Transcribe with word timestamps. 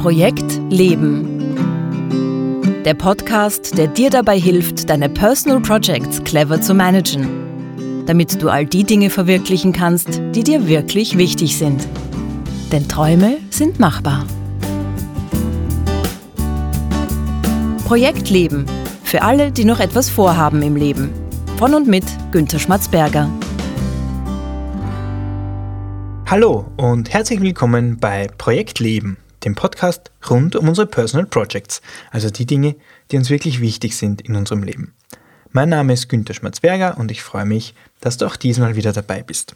Projekt 0.00 0.58
Leben. 0.70 1.54
Der 2.86 2.94
Podcast, 2.94 3.76
der 3.76 3.86
dir 3.86 4.08
dabei 4.08 4.40
hilft, 4.40 4.88
deine 4.88 5.10
Personal 5.10 5.60
Projects 5.60 6.24
clever 6.24 6.58
zu 6.58 6.72
managen, 6.72 8.06
damit 8.06 8.42
du 8.42 8.48
all 8.48 8.64
die 8.64 8.84
Dinge 8.84 9.10
verwirklichen 9.10 9.74
kannst, 9.74 10.22
die 10.34 10.42
dir 10.42 10.66
wirklich 10.66 11.18
wichtig 11.18 11.58
sind. 11.58 11.86
Denn 12.72 12.88
Träume 12.88 13.36
sind 13.50 13.78
machbar. 13.78 14.24
Projekt 17.84 18.30
Leben. 18.30 18.64
Für 19.04 19.20
alle, 19.20 19.52
die 19.52 19.66
noch 19.66 19.80
etwas 19.80 20.08
vorhaben 20.08 20.62
im 20.62 20.76
Leben. 20.76 21.10
Von 21.58 21.74
und 21.74 21.88
mit 21.88 22.04
Günter 22.32 22.58
Schmatzberger. 22.58 23.28
Hallo 26.26 26.64
und 26.78 27.12
herzlich 27.12 27.42
willkommen 27.42 27.98
bei 27.98 28.28
Projekt 28.38 28.78
Leben, 28.78 29.18
dem 29.44 29.54
Podcast 29.54 30.10
rund 30.28 30.56
um 30.56 30.68
unsere 30.68 30.86
Personal 30.86 31.26
Projects, 31.26 31.80
also 32.10 32.30
die 32.30 32.46
Dinge, 32.46 32.76
die 33.10 33.16
uns 33.16 33.30
wirklich 33.30 33.60
wichtig 33.60 33.96
sind 33.96 34.20
in 34.20 34.36
unserem 34.36 34.62
Leben. 34.62 34.94
Mein 35.52 35.68
Name 35.68 35.92
ist 35.92 36.08
Günter 36.08 36.34
Schmatzberger 36.34 36.96
und 36.98 37.10
ich 37.10 37.22
freue 37.22 37.44
mich, 37.44 37.74
dass 38.00 38.16
du 38.16 38.26
auch 38.26 38.36
diesmal 38.36 38.76
wieder 38.76 38.92
dabei 38.92 39.22
bist. 39.22 39.54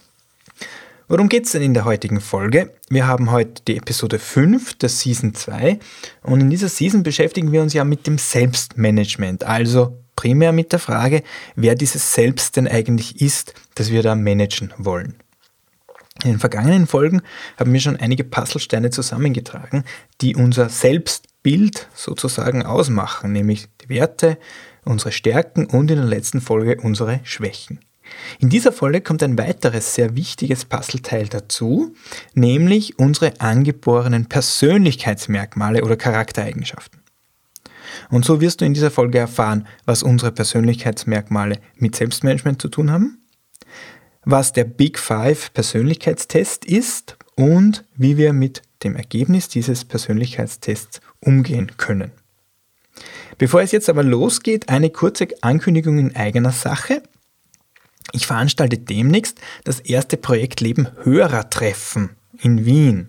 Worum 1.06 1.28
geht 1.28 1.44
es 1.44 1.52
denn 1.52 1.62
in 1.62 1.74
der 1.74 1.84
heutigen 1.84 2.20
Folge? 2.20 2.72
Wir 2.88 3.06
haben 3.06 3.30
heute 3.30 3.62
die 3.68 3.76
Episode 3.76 4.18
5 4.18 4.74
der 4.74 4.88
Season 4.88 5.34
2 5.34 5.78
und 6.22 6.40
in 6.40 6.50
dieser 6.50 6.68
Season 6.68 7.02
beschäftigen 7.02 7.52
wir 7.52 7.60
uns 7.60 7.74
ja 7.74 7.84
mit 7.84 8.06
dem 8.06 8.16
Selbstmanagement, 8.16 9.44
also 9.44 9.98
primär 10.16 10.52
mit 10.52 10.72
der 10.72 10.78
Frage, 10.78 11.22
wer 11.56 11.74
dieses 11.74 12.14
Selbst 12.14 12.56
denn 12.56 12.66
eigentlich 12.66 13.20
ist, 13.20 13.54
das 13.74 13.90
wir 13.90 14.02
da 14.02 14.14
managen 14.14 14.72
wollen. 14.78 15.14
In 16.22 16.30
den 16.30 16.38
vergangenen 16.38 16.86
Folgen 16.86 17.22
haben 17.58 17.72
wir 17.72 17.80
schon 17.80 17.96
einige 17.96 18.24
Puzzlesteine 18.24 18.90
zusammengetragen, 18.90 19.84
die 20.20 20.36
unser 20.36 20.68
Selbstbild 20.68 21.88
sozusagen 21.94 22.64
ausmachen, 22.64 23.32
nämlich 23.32 23.66
die 23.82 23.88
Werte, 23.88 24.38
unsere 24.84 25.12
Stärken 25.12 25.66
und 25.66 25.90
in 25.90 25.96
der 25.96 26.06
letzten 26.06 26.40
Folge 26.40 26.80
unsere 26.80 27.20
Schwächen. 27.24 27.80
In 28.38 28.48
dieser 28.48 28.72
Folge 28.72 29.00
kommt 29.00 29.22
ein 29.22 29.38
weiteres 29.38 29.94
sehr 29.94 30.14
wichtiges 30.14 30.66
Puzzleteil 30.66 31.26
dazu, 31.28 31.94
nämlich 32.34 32.98
unsere 32.98 33.40
angeborenen 33.40 34.26
Persönlichkeitsmerkmale 34.26 35.82
oder 35.82 35.96
Charaktereigenschaften. 35.96 37.00
Und 38.10 38.24
so 38.24 38.40
wirst 38.40 38.60
du 38.60 38.64
in 38.64 38.74
dieser 38.74 38.90
Folge 38.90 39.18
erfahren, 39.18 39.66
was 39.84 40.02
unsere 40.02 40.32
Persönlichkeitsmerkmale 40.32 41.58
mit 41.76 41.96
Selbstmanagement 41.96 42.60
zu 42.60 42.68
tun 42.68 42.90
haben, 42.90 43.23
was 44.24 44.52
der 44.52 44.64
Big 44.64 44.98
Five 44.98 45.52
Persönlichkeitstest 45.52 46.64
ist 46.64 47.16
und 47.36 47.84
wie 47.96 48.16
wir 48.16 48.32
mit 48.32 48.62
dem 48.82 48.96
Ergebnis 48.96 49.48
dieses 49.48 49.84
Persönlichkeitstests 49.84 51.00
umgehen 51.20 51.72
können. 51.76 52.12
Bevor 53.38 53.62
es 53.62 53.72
jetzt 53.72 53.88
aber 53.88 54.02
losgeht, 54.02 54.68
eine 54.68 54.90
kurze 54.90 55.28
Ankündigung 55.40 55.98
in 55.98 56.14
eigener 56.14 56.52
Sache. 56.52 57.02
Ich 58.12 58.26
veranstalte 58.26 58.78
demnächst 58.78 59.40
das 59.64 59.80
erste 59.80 60.16
Projekt 60.16 60.60
Leben 60.60 60.88
Hörertreffen 61.02 62.10
in 62.38 62.64
Wien. 62.64 63.08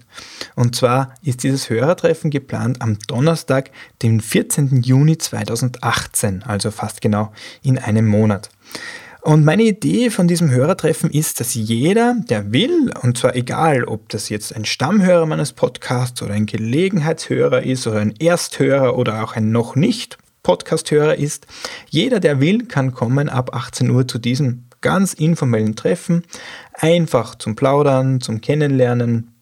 Und 0.56 0.76
zwar 0.76 1.14
ist 1.22 1.44
dieses 1.44 1.70
Hörertreffen 1.70 2.32
geplant 2.32 2.82
am 2.82 2.98
Donnerstag, 3.08 3.72
den 4.02 4.22
14. 4.22 4.82
Juni 4.82 5.18
2018, 5.18 6.44
also 6.44 6.72
fast 6.72 7.02
genau 7.02 7.32
in 7.62 7.78
einem 7.78 8.08
Monat. 8.08 8.50
Und 9.26 9.44
meine 9.44 9.64
Idee 9.64 10.12
von 10.12 10.28
diesem 10.28 10.52
Hörertreffen 10.52 11.10
ist, 11.10 11.40
dass 11.40 11.56
jeder, 11.56 12.16
der 12.30 12.54
will, 12.54 12.92
und 13.02 13.18
zwar 13.18 13.36
egal, 13.36 13.84
ob 13.84 14.08
das 14.10 14.30
jetzt 14.30 14.56
ein 14.56 14.66
Stammhörer 14.66 15.26
meines 15.26 15.52
Podcasts 15.52 16.22
oder 16.22 16.36
ein 16.36 16.46
Gelegenheitshörer 16.46 17.64
ist 17.64 17.88
oder 17.88 18.02
ein 18.02 18.14
Ersthörer 18.20 18.96
oder 18.96 19.24
auch 19.24 19.36
ein 19.36 19.52
noch 19.52 19.76
nicht 19.76 20.20
Podcasthörer 20.44 21.16
ist, 21.16 21.48
jeder, 21.90 22.20
der 22.20 22.40
will, 22.40 22.66
kann 22.66 22.94
kommen 22.94 23.28
ab 23.28 23.56
18 23.56 23.90
Uhr 23.90 24.08
zu 24.08 24.20
diesem 24.20 24.66
ganz 24.82 25.16
informellen 25.16 25.76
Treffen, 25.76 26.22
einfach 26.74 27.34
zum 27.34 27.56
Plaudern, 27.56 28.22
zum 28.22 28.42
Kennenlernen, 28.42 29.35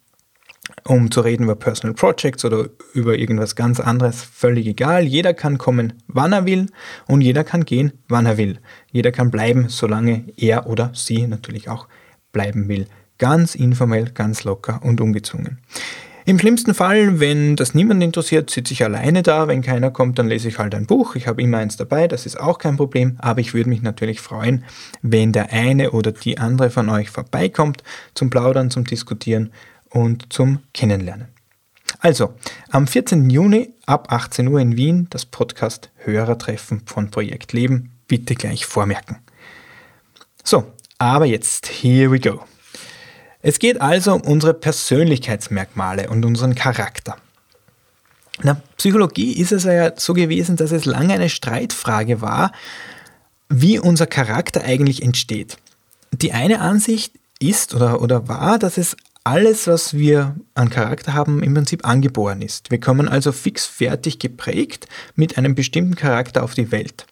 um 0.86 1.12
zu 1.12 1.22
reden 1.22 1.44
über 1.44 1.56
Personal 1.56 1.94
Projects 1.94 2.46
oder 2.46 2.70
über 2.94 3.18
irgendwas 3.18 3.56
ganz 3.56 3.80
anderes, 3.80 4.24
völlig 4.24 4.66
egal. 4.68 5.04
Jeder 5.04 5.34
kann 5.34 5.58
kommen, 5.58 5.94
wann 6.08 6.34
er 6.34 6.46
will 6.46 6.68
und 7.08 7.22
jeder 7.22 7.44
kann 7.44 7.66
gehen, 7.66 7.94
wann 8.08 8.26
er 8.26 8.38
will. 8.38 8.60
Jeder 8.92 9.12
kann 9.12 9.32
bleiben, 9.32 9.70
solange 9.70 10.26
er 10.38 10.68
oder 10.68 10.92
sie 10.94 11.28
natürlich 11.28 11.70
auch 11.70 11.88
bleiben 12.32 12.68
will. 12.68 12.88
Ganz 13.18 13.56
informell, 13.56 14.12
ganz 14.14 14.44
locker 14.44 14.82
und 14.84 15.02
ungezwungen. 15.02 15.60
Im 16.26 16.40
schlimmsten 16.40 16.74
Fall, 16.74 17.20
wenn 17.20 17.58
das 17.58 17.74
niemand 17.74 18.02
interessiert, 18.02 18.50
sitze 18.50 18.72
ich 18.72 18.86
alleine 18.86 19.24
da. 19.24 19.50
Wenn 19.50 19.62
keiner 19.62 19.92
kommt, 19.92 20.18
dann 20.18 20.30
lese 20.30 20.48
ich 20.48 20.58
halt 20.58 20.74
ein 20.74 20.86
Buch. 20.86 21.18
Ich 21.18 21.28
habe 21.28 21.42
immer 21.42 21.58
eins 21.58 21.76
dabei, 21.76 22.08
das 22.08 22.26
ist 22.26 22.40
auch 22.40 22.60
kein 22.60 22.78
Problem. 22.78 23.18
Aber 23.20 23.42
ich 23.42 23.54
würde 23.54 23.68
mich 23.68 23.82
natürlich 23.82 24.22
freuen, 24.22 24.64
wenn 25.02 25.34
der 25.34 25.52
eine 25.52 25.92
oder 25.92 26.14
die 26.14 26.38
andere 26.38 26.70
von 26.70 26.88
euch 26.90 27.10
vorbeikommt 27.10 27.84
zum 28.16 28.30
Plaudern, 28.30 28.72
zum 28.72 28.86
Diskutieren 28.86 29.52
und 29.94 30.34
zum 30.34 30.60
Kennenlernen. 30.74 31.30
Also, 32.00 32.34
am 32.70 32.88
14. 32.88 33.30
Juni 33.30 33.74
ab 33.86 34.12
18 34.12 34.48
Uhr 34.48 34.60
in 34.60 34.76
Wien 34.76 35.08
das 35.12 35.26
Podcast 35.26 35.92
Hörertreffen 35.98 36.82
von 36.86 37.12
Projekt 37.12 37.54
Leben. 37.54 37.92
Bitte 38.08 38.36
gleich 38.36 38.66
vormerken. 38.66 39.20
So, 40.44 40.74
aber 40.98 41.26
jetzt, 41.26 41.68
here 41.68 42.12
we 42.12 42.20
go. 42.20 42.44
Es 43.42 43.60
geht 43.60 43.80
also 43.80 44.16
um 44.16 44.22
unsere 44.22 44.54
Persönlichkeitsmerkmale 44.54 46.10
und 46.10 46.26
unseren 46.26 46.56
Charakter. 46.56 47.18
In 48.40 48.48
der 48.48 48.62
Psychologie 48.78 49.34
ist 49.34 49.52
es 49.52 49.64
ja 49.64 49.92
so 49.96 50.14
gewesen, 50.14 50.56
dass 50.56 50.72
es 50.72 50.86
lange 50.86 51.14
eine 51.14 51.30
Streitfrage 51.30 52.22
war, 52.22 52.52
wie 53.48 53.80
unser 53.80 54.08
Charakter 54.08 54.64
eigentlich 54.64 55.04
entsteht. 55.04 55.58
Die 56.12 56.34
eine 56.34 56.60
Ansicht 56.60 57.14
ist 57.40 57.76
oder, 57.76 58.02
oder 58.02 58.28
war, 58.28 58.58
dass 58.58 58.78
es 58.78 58.98
alles, 59.24 59.68
was 59.68 59.94
wir 59.94 60.36
an 60.54 60.70
Charakter 60.70 61.14
haben, 61.14 61.42
im 61.44 61.54
Prinzip 61.54 61.86
angeboren 61.86 62.42
ist. 62.42 62.72
Wir 62.72 62.80
kommen 62.80 63.08
also 63.08 63.32
fix 63.32 63.66
fertig 63.66 64.20
geprägt 64.20 64.88
mit 65.16 65.38
einem 65.38 65.56
bestimmten 65.56 65.96
Charakter 65.96 66.44
auf 66.44 66.54
die 66.54 66.72
Welt. 66.72 67.06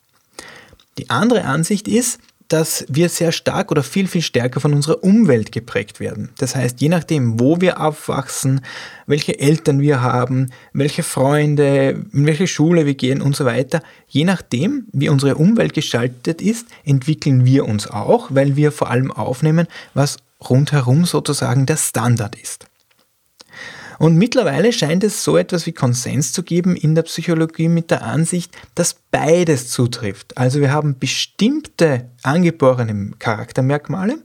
Die 0.98 1.10
andere 1.10 1.46
Ansicht 1.46 1.88
ist, 1.88 2.20
dass 2.52 2.86
wir 2.90 3.08
sehr 3.10 3.32
stark 3.32 3.72
oder 3.72 3.84
viel, 3.84 4.08
viel 4.08 4.22
stärker 4.22 4.60
von 4.60 4.74
unserer 4.74 5.04
Umwelt 5.04 5.52
geprägt 5.52 6.00
werden. 6.00 6.30
Das 6.38 6.56
heißt, 6.56 6.82
je 6.82 6.90
nachdem, 6.90 7.40
wo 7.40 7.62
wir 7.62 7.80
aufwachsen, 7.80 8.62
welche 9.08 9.40
Eltern 9.40 9.80
wir 9.80 10.02
haben, 10.02 10.52
welche 10.74 11.04
Freunde, 11.04 12.04
in 12.12 12.26
welche 12.26 12.48
Schule 12.48 12.86
wir 12.86 12.96
gehen 12.96 13.22
und 13.22 13.36
so 13.36 13.46
weiter, 13.46 13.82
je 14.08 14.26
nachdem, 14.26 14.88
wie 14.92 15.10
unsere 15.10 15.36
Umwelt 15.36 15.74
gestaltet 15.74 16.42
ist, 16.42 16.68
entwickeln 16.84 17.46
wir 17.46 17.66
uns 17.66 17.88
auch, 17.88 18.28
weil 18.30 18.56
wir 18.56 18.72
vor 18.72 18.90
allem 18.90 19.12
aufnehmen, 19.12 19.68
was 19.94 20.18
rundherum 20.50 21.06
sozusagen 21.06 21.66
der 21.66 21.78
Standard 21.78 22.36
ist. 22.36 22.71
Und 24.02 24.18
mittlerweile 24.18 24.74
scheint 24.74 25.04
es 25.04 25.24
so 25.24 25.38
etwas 25.38 25.68
wie 25.68 25.74
Konsens 25.74 26.34
zu 26.34 26.42
geben 26.42 26.76
in 26.76 26.96
der 26.96 27.04
Psychologie 27.04 27.68
mit 27.68 27.92
der 27.92 28.02
Ansicht, 28.02 28.58
dass 28.74 28.96
beides 28.96 29.70
zutrifft. 29.70 30.40
Also 30.40 30.60
wir 30.60 30.74
haben 30.74 30.98
bestimmte 30.98 32.10
angeborene 32.24 33.12
Charaktermerkmale, 33.20 34.18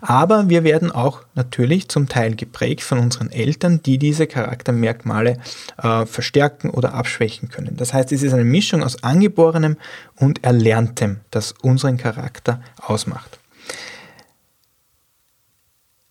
aber 0.00 0.48
wir 0.48 0.62
werden 0.62 0.92
auch 0.92 1.24
natürlich 1.34 1.88
zum 1.88 2.08
Teil 2.08 2.36
geprägt 2.36 2.84
von 2.84 3.00
unseren 3.00 3.32
Eltern, 3.32 3.82
die 3.82 3.98
diese 3.98 4.28
Charaktermerkmale 4.28 5.38
äh, 5.82 6.06
verstärken 6.06 6.70
oder 6.70 6.94
abschwächen 6.94 7.48
können. 7.48 7.76
Das 7.76 7.92
heißt, 7.92 8.12
es 8.12 8.22
ist 8.22 8.34
eine 8.34 8.44
Mischung 8.44 8.84
aus 8.84 9.02
angeborenem 9.02 9.78
und 10.14 10.44
erlerntem, 10.44 11.22
das 11.32 11.54
unseren 11.60 11.96
Charakter 11.96 12.62
ausmacht. 12.76 13.40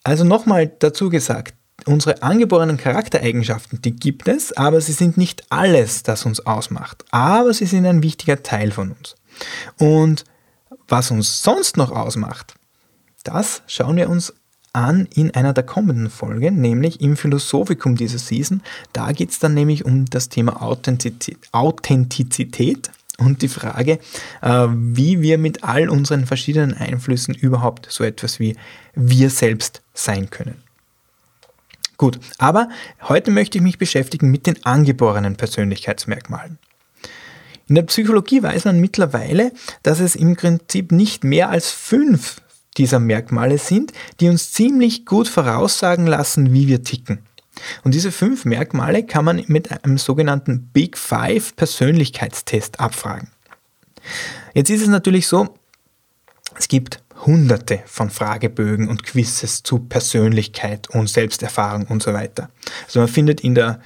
Also 0.03 0.25
nochmal 0.25 0.68
dazu 0.68 1.09
gesagt, 1.09 1.53
unsere 1.85 2.24
angeborenen 2.24 2.77
Charaktereigenschaften, 2.77 3.81
die 3.81 3.95
gibt 3.95 4.27
es, 4.27 4.53
aber 4.53 4.81
sie 4.81 4.94
sind 4.94 5.18
nicht 5.18 5.51
alles, 5.51 6.03
das 6.03 6.25
uns 6.25 6.45
ausmacht. 6.45 7.06
Aber 7.12 7.53
sie 7.53 7.65
sind 7.65 7.85
ein 7.85 8.03
wichtiger 8.03 8.44
Teil 8.44 8.71
von 8.71 8.91
uns. 8.91 9.15
Und 9.77 10.25
was 10.88 11.12
uns 11.12 11.44
sonst 11.44 11.77
noch 11.77 11.91
ausmacht, 11.91 12.56
das 13.24 13.62
schauen 13.68 13.97
wir 13.97 14.09
uns 14.09 14.33
an 14.74 15.07
in 15.13 15.31
einer 15.31 15.53
der 15.53 15.63
kommenden 15.63 16.09
Folgen, 16.09 16.59
nämlich 16.62 17.00
im 17.01 17.18
Philosophikum 17.18 17.95
dieser 17.95 18.19
Season. 18.19 18.62
Da 18.94 19.12
geht 19.12 19.31
es 19.31 19.39
dann 19.39 19.53
nämlich 19.53 19.83
um 19.85 20.06
das 20.06 20.30
Thema 20.30 20.62
Authentizität 20.62 22.91
und 23.18 23.41
die 23.41 23.47
Frage, 23.47 24.00
äh, 24.41 24.68
wie 24.69 25.21
wir 25.21 25.39
mit 25.39 25.63
all 25.63 25.89
unseren 25.89 26.27
verschiedenen 26.27 26.75
Einflüssen 26.75 27.33
überhaupt 27.33 27.88
so 27.89 28.03
etwas 28.03 28.39
wie 28.39 28.56
wir 28.94 29.30
selbst 29.30 29.81
sein 29.94 30.30
können. 30.30 30.67
Gut, 31.97 32.19
aber 32.38 32.69
heute 33.01 33.31
möchte 33.31 33.57
ich 33.57 33.63
mich 33.63 33.79
beschäftigen 33.79 34.29
mit 34.29 34.45
den 34.45 34.63
angeborenen 34.65 35.35
Persönlichkeitsmerkmalen. 35.35 36.59
In 37.67 37.75
der 37.75 37.83
Psychologie 37.83 38.44
weiß 38.44 38.65
man 38.65 38.79
mittlerweile, 38.79 39.51
dass 39.83 39.99
es 39.99 40.15
im 40.15 40.35
Prinzip 40.35 40.91
nicht 40.91 41.23
mehr 41.23 41.49
als 41.49 41.71
fünf 41.71 42.41
dieser 42.77 42.99
Merkmale 42.99 43.57
sind, 43.57 43.91
die 44.19 44.29
uns 44.29 44.53
ziemlich 44.53 45.05
gut 45.05 45.27
voraussagen 45.27 46.05
lassen, 46.05 46.53
wie 46.53 46.67
wir 46.67 46.83
ticken. 46.83 47.19
Und 47.83 47.95
diese 47.95 48.11
fünf 48.11 48.45
Merkmale 48.45 49.03
kann 49.03 49.25
man 49.25 49.44
mit 49.47 49.71
einem 49.71 49.97
sogenannten 49.97 50.69
Big 50.71 50.97
Five 50.97 51.55
Persönlichkeitstest 51.55 52.79
abfragen. 52.79 53.31
Jetzt 54.53 54.69
ist 54.69 54.83
es 54.83 54.88
natürlich 54.88 55.27
so, 55.27 55.55
es 56.55 56.67
gibt 56.67 57.03
hunderte 57.25 57.81
von 57.86 58.10
Fragebögen 58.10 58.88
und 58.88 59.04
Quizzes 59.04 59.64
zu 59.64 59.80
Persönlichkeit 59.80 60.90
und 60.90 61.10
Selbsterfahrung 61.10 61.86
und 61.86 62.04
so 62.04 62.14
weiter. 62.14 62.50
Also 62.86 63.00
man 63.00 63.10
findet 63.10 63.42
in 63.42 63.56
der 63.56 63.81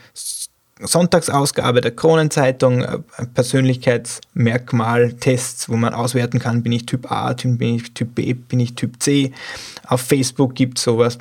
Sonntagsausgabe 0.81 1.81
der 1.81 1.95
Kronenzeitung 1.95 2.81
äh, 2.81 2.97
Persönlichkeitsmerkmaltests, 3.33 5.69
wo 5.69 5.75
man 5.75 5.93
auswerten 5.93 6.39
kann, 6.39 6.63
bin 6.63 6.71
ich 6.71 6.87
Typ 6.87 7.11
A, 7.11 7.33
bin 7.33 7.75
ich 7.75 7.93
Typ 7.93 8.15
B, 8.15 8.33
bin 8.33 8.59
ich 8.59 8.73
Typ 8.75 8.99
C. 9.01 9.31
Auf 9.85 10.01
Facebook 10.01 10.55
gibt 10.55 10.79
es 10.79 10.83
sowas. 10.83 11.19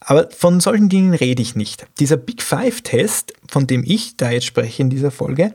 Aber 0.00 0.30
von 0.30 0.60
solchen 0.60 0.88
Dingen 0.88 1.12
rede 1.12 1.42
ich 1.42 1.54
nicht. 1.54 1.86
Dieser 1.98 2.16
Big 2.16 2.42
Five-Test, 2.42 3.34
von 3.46 3.66
dem 3.66 3.84
ich 3.84 4.16
da 4.16 4.30
jetzt 4.30 4.46
spreche 4.46 4.80
in 4.82 4.88
dieser 4.88 5.10
Folge, 5.10 5.52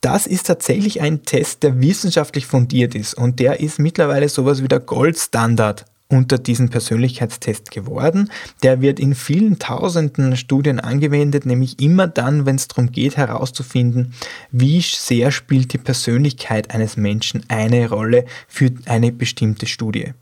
das 0.00 0.26
ist 0.26 0.46
tatsächlich 0.46 1.00
ein 1.00 1.24
Test, 1.24 1.62
der 1.62 1.80
wissenschaftlich 1.80 2.46
fundiert 2.46 2.94
ist 2.94 3.14
und 3.14 3.40
der 3.40 3.60
ist 3.60 3.78
mittlerweile 3.78 4.28
sowas 4.28 4.62
wie 4.62 4.68
der 4.68 4.80
Goldstandard 4.80 5.84
unter 6.08 6.38
diesen 6.38 6.70
Persönlichkeitstest 6.70 7.70
geworden. 7.70 8.30
Der 8.62 8.80
wird 8.80 8.98
in 8.98 9.14
vielen 9.14 9.58
tausenden 9.58 10.36
Studien 10.36 10.80
angewendet, 10.80 11.44
nämlich 11.44 11.80
immer 11.80 12.06
dann, 12.06 12.46
wenn 12.46 12.56
es 12.56 12.68
darum 12.68 12.90
geht 12.92 13.16
herauszufinden, 13.16 14.14
wie 14.50 14.80
sehr 14.80 15.30
spielt 15.30 15.72
die 15.74 15.78
Persönlichkeit 15.78 16.70
eines 16.70 16.96
Menschen 16.96 17.44
eine 17.48 17.90
Rolle 17.90 18.24
für 18.48 18.70
eine 18.86 19.12
bestimmte 19.12 19.66
Studie. 19.66 20.14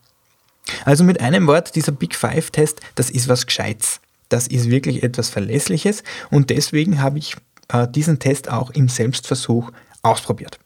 Also 0.84 1.04
mit 1.04 1.20
einem 1.20 1.46
Wort, 1.46 1.76
dieser 1.76 1.92
Big 1.92 2.16
Five-Test, 2.16 2.80
das 2.96 3.10
ist 3.10 3.28
was 3.28 3.46
Gescheites. 3.46 4.00
Das 4.28 4.48
ist 4.48 4.68
wirklich 4.68 5.04
etwas 5.04 5.28
Verlässliches 5.28 6.02
und 6.30 6.50
deswegen 6.50 7.00
habe 7.00 7.18
ich 7.18 7.36
äh, 7.68 7.86
diesen 7.88 8.18
Test 8.18 8.50
auch 8.50 8.70
im 8.70 8.88
Selbstversuch 8.88 9.72
ausprobiert. 10.02 10.58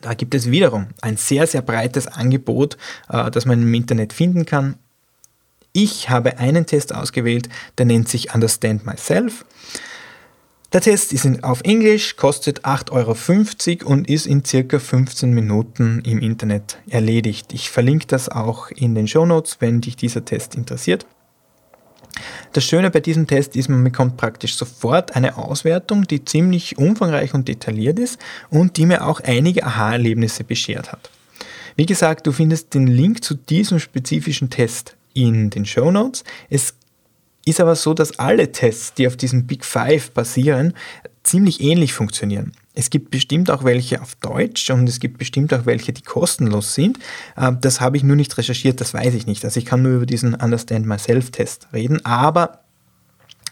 Da 0.00 0.14
gibt 0.14 0.34
es 0.34 0.50
wiederum 0.50 0.88
ein 1.00 1.16
sehr, 1.16 1.46
sehr 1.46 1.62
breites 1.62 2.06
Angebot, 2.06 2.76
äh, 3.08 3.30
das 3.30 3.46
man 3.46 3.62
im 3.62 3.74
Internet 3.74 4.12
finden 4.12 4.46
kann. 4.46 4.76
Ich 5.72 6.08
habe 6.08 6.38
einen 6.38 6.66
Test 6.66 6.94
ausgewählt, 6.94 7.48
der 7.76 7.86
nennt 7.86 8.08
sich 8.08 8.34
Understand 8.34 8.86
Myself. 8.86 9.44
Der 10.72 10.80
Test 10.80 11.12
ist 11.12 11.44
auf 11.44 11.60
Englisch, 11.62 12.16
kostet 12.16 12.64
8,50 12.64 13.84
Euro 13.84 13.90
und 13.90 14.08
ist 14.08 14.26
in 14.26 14.44
circa 14.44 14.78
15 14.78 15.32
Minuten 15.32 16.02
im 16.04 16.18
Internet 16.20 16.78
erledigt. 16.88 17.52
Ich 17.52 17.70
verlinke 17.70 18.06
das 18.06 18.28
auch 18.28 18.70
in 18.70 18.94
den 18.94 19.06
Show 19.06 19.26
Notes, 19.26 19.58
wenn 19.60 19.80
dich 19.80 19.96
dieser 19.96 20.24
Test 20.24 20.54
interessiert. 20.54 21.06
Das 22.52 22.64
Schöne 22.64 22.90
bei 22.90 23.00
diesem 23.00 23.26
Test 23.26 23.56
ist, 23.56 23.68
man 23.68 23.84
bekommt 23.84 24.16
praktisch 24.16 24.56
sofort 24.56 25.14
eine 25.16 25.36
Auswertung, 25.36 26.06
die 26.06 26.24
ziemlich 26.24 26.78
umfangreich 26.78 27.34
und 27.34 27.48
detailliert 27.48 27.98
ist 27.98 28.18
und 28.50 28.76
die 28.76 28.86
mir 28.86 29.06
auch 29.06 29.20
einige 29.20 29.64
Aha-Erlebnisse 29.64 30.44
beschert 30.44 30.92
hat. 30.92 31.10
Wie 31.76 31.86
gesagt, 31.86 32.26
du 32.26 32.32
findest 32.32 32.72
den 32.74 32.86
Link 32.86 33.22
zu 33.22 33.34
diesem 33.34 33.78
spezifischen 33.78 34.48
Test 34.48 34.96
in 35.12 35.50
den 35.50 35.66
Show 35.66 35.90
Notes. 35.90 36.24
Es 36.48 36.74
ist 37.44 37.60
aber 37.60 37.76
so, 37.76 37.94
dass 37.94 38.18
alle 38.18 38.50
Tests, 38.52 38.94
die 38.94 39.06
auf 39.06 39.16
diesem 39.16 39.46
Big 39.46 39.64
Five 39.64 40.10
basieren, 40.12 40.72
ziemlich 41.22 41.60
ähnlich 41.60 41.92
funktionieren. 41.92 42.52
Es 42.78 42.90
gibt 42.90 43.10
bestimmt 43.10 43.50
auch 43.50 43.64
welche 43.64 44.02
auf 44.02 44.14
Deutsch 44.16 44.70
und 44.70 44.86
es 44.86 45.00
gibt 45.00 45.16
bestimmt 45.16 45.52
auch 45.54 45.64
welche, 45.64 45.94
die 45.94 46.02
kostenlos 46.02 46.74
sind. 46.74 46.98
Ähm, 47.36 47.58
das 47.62 47.80
habe 47.80 47.96
ich 47.96 48.04
nur 48.04 48.16
nicht 48.16 48.36
recherchiert, 48.36 48.80
das 48.82 48.92
weiß 48.92 49.14
ich 49.14 49.26
nicht. 49.26 49.44
Also 49.44 49.58
ich 49.58 49.64
kann 49.64 49.82
nur 49.82 49.92
über 49.92 50.06
diesen 50.06 50.34
Understand 50.34 50.86
Myself 50.86 51.30
Test 51.30 51.68
reden, 51.72 52.04
aber 52.04 52.60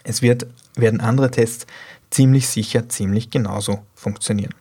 es 0.03 0.21
wird, 0.21 0.45
werden 0.75 1.01
andere 1.01 1.31
Tests 1.31 1.65
ziemlich 2.11 2.47
sicher 2.47 2.87
ziemlich 2.87 3.31
genauso 3.31 3.79
funktionieren. 3.95 4.53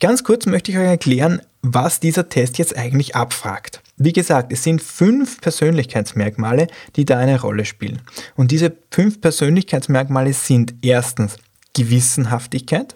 Ganz 0.00 0.24
kurz 0.24 0.46
möchte 0.46 0.72
ich 0.72 0.78
euch 0.78 0.84
erklären, 0.84 1.42
was 1.62 2.00
dieser 2.00 2.28
Test 2.28 2.58
jetzt 2.58 2.76
eigentlich 2.76 3.14
abfragt. 3.14 3.82
Wie 3.98 4.12
gesagt, 4.12 4.50
es 4.52 4.64
sind 4.64 4.82
fünf 4.82 5.40
Persönlichkeitsmerkmale, 5.40 6.66
die 6.96 7.04
da 7.04 7.18
eine 7.18 7.40
Rolle 7.40 7.66
spielen. 7.66 8.00
Und 8.34 8.50
diese 8.50 8.74
fünf 8.90 9.20
Persönlichkeitsmerkmale 9.20 10.32
sind 10.32 10.74
erstens 10.82 11.36
Gewissenhaftigkeit, 11.74 12.94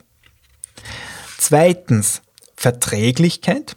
zweitens 1.39 2.23
Verträglichkeit, 2.57 3.77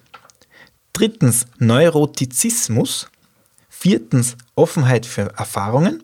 drittens 0.93 1.45
Neurotizismus, 1.59 3.07
viertens 3.69 4.35
Offenheit 4.55 5.05
für 5.05 5.33
Erfahrungen 5.37 6.03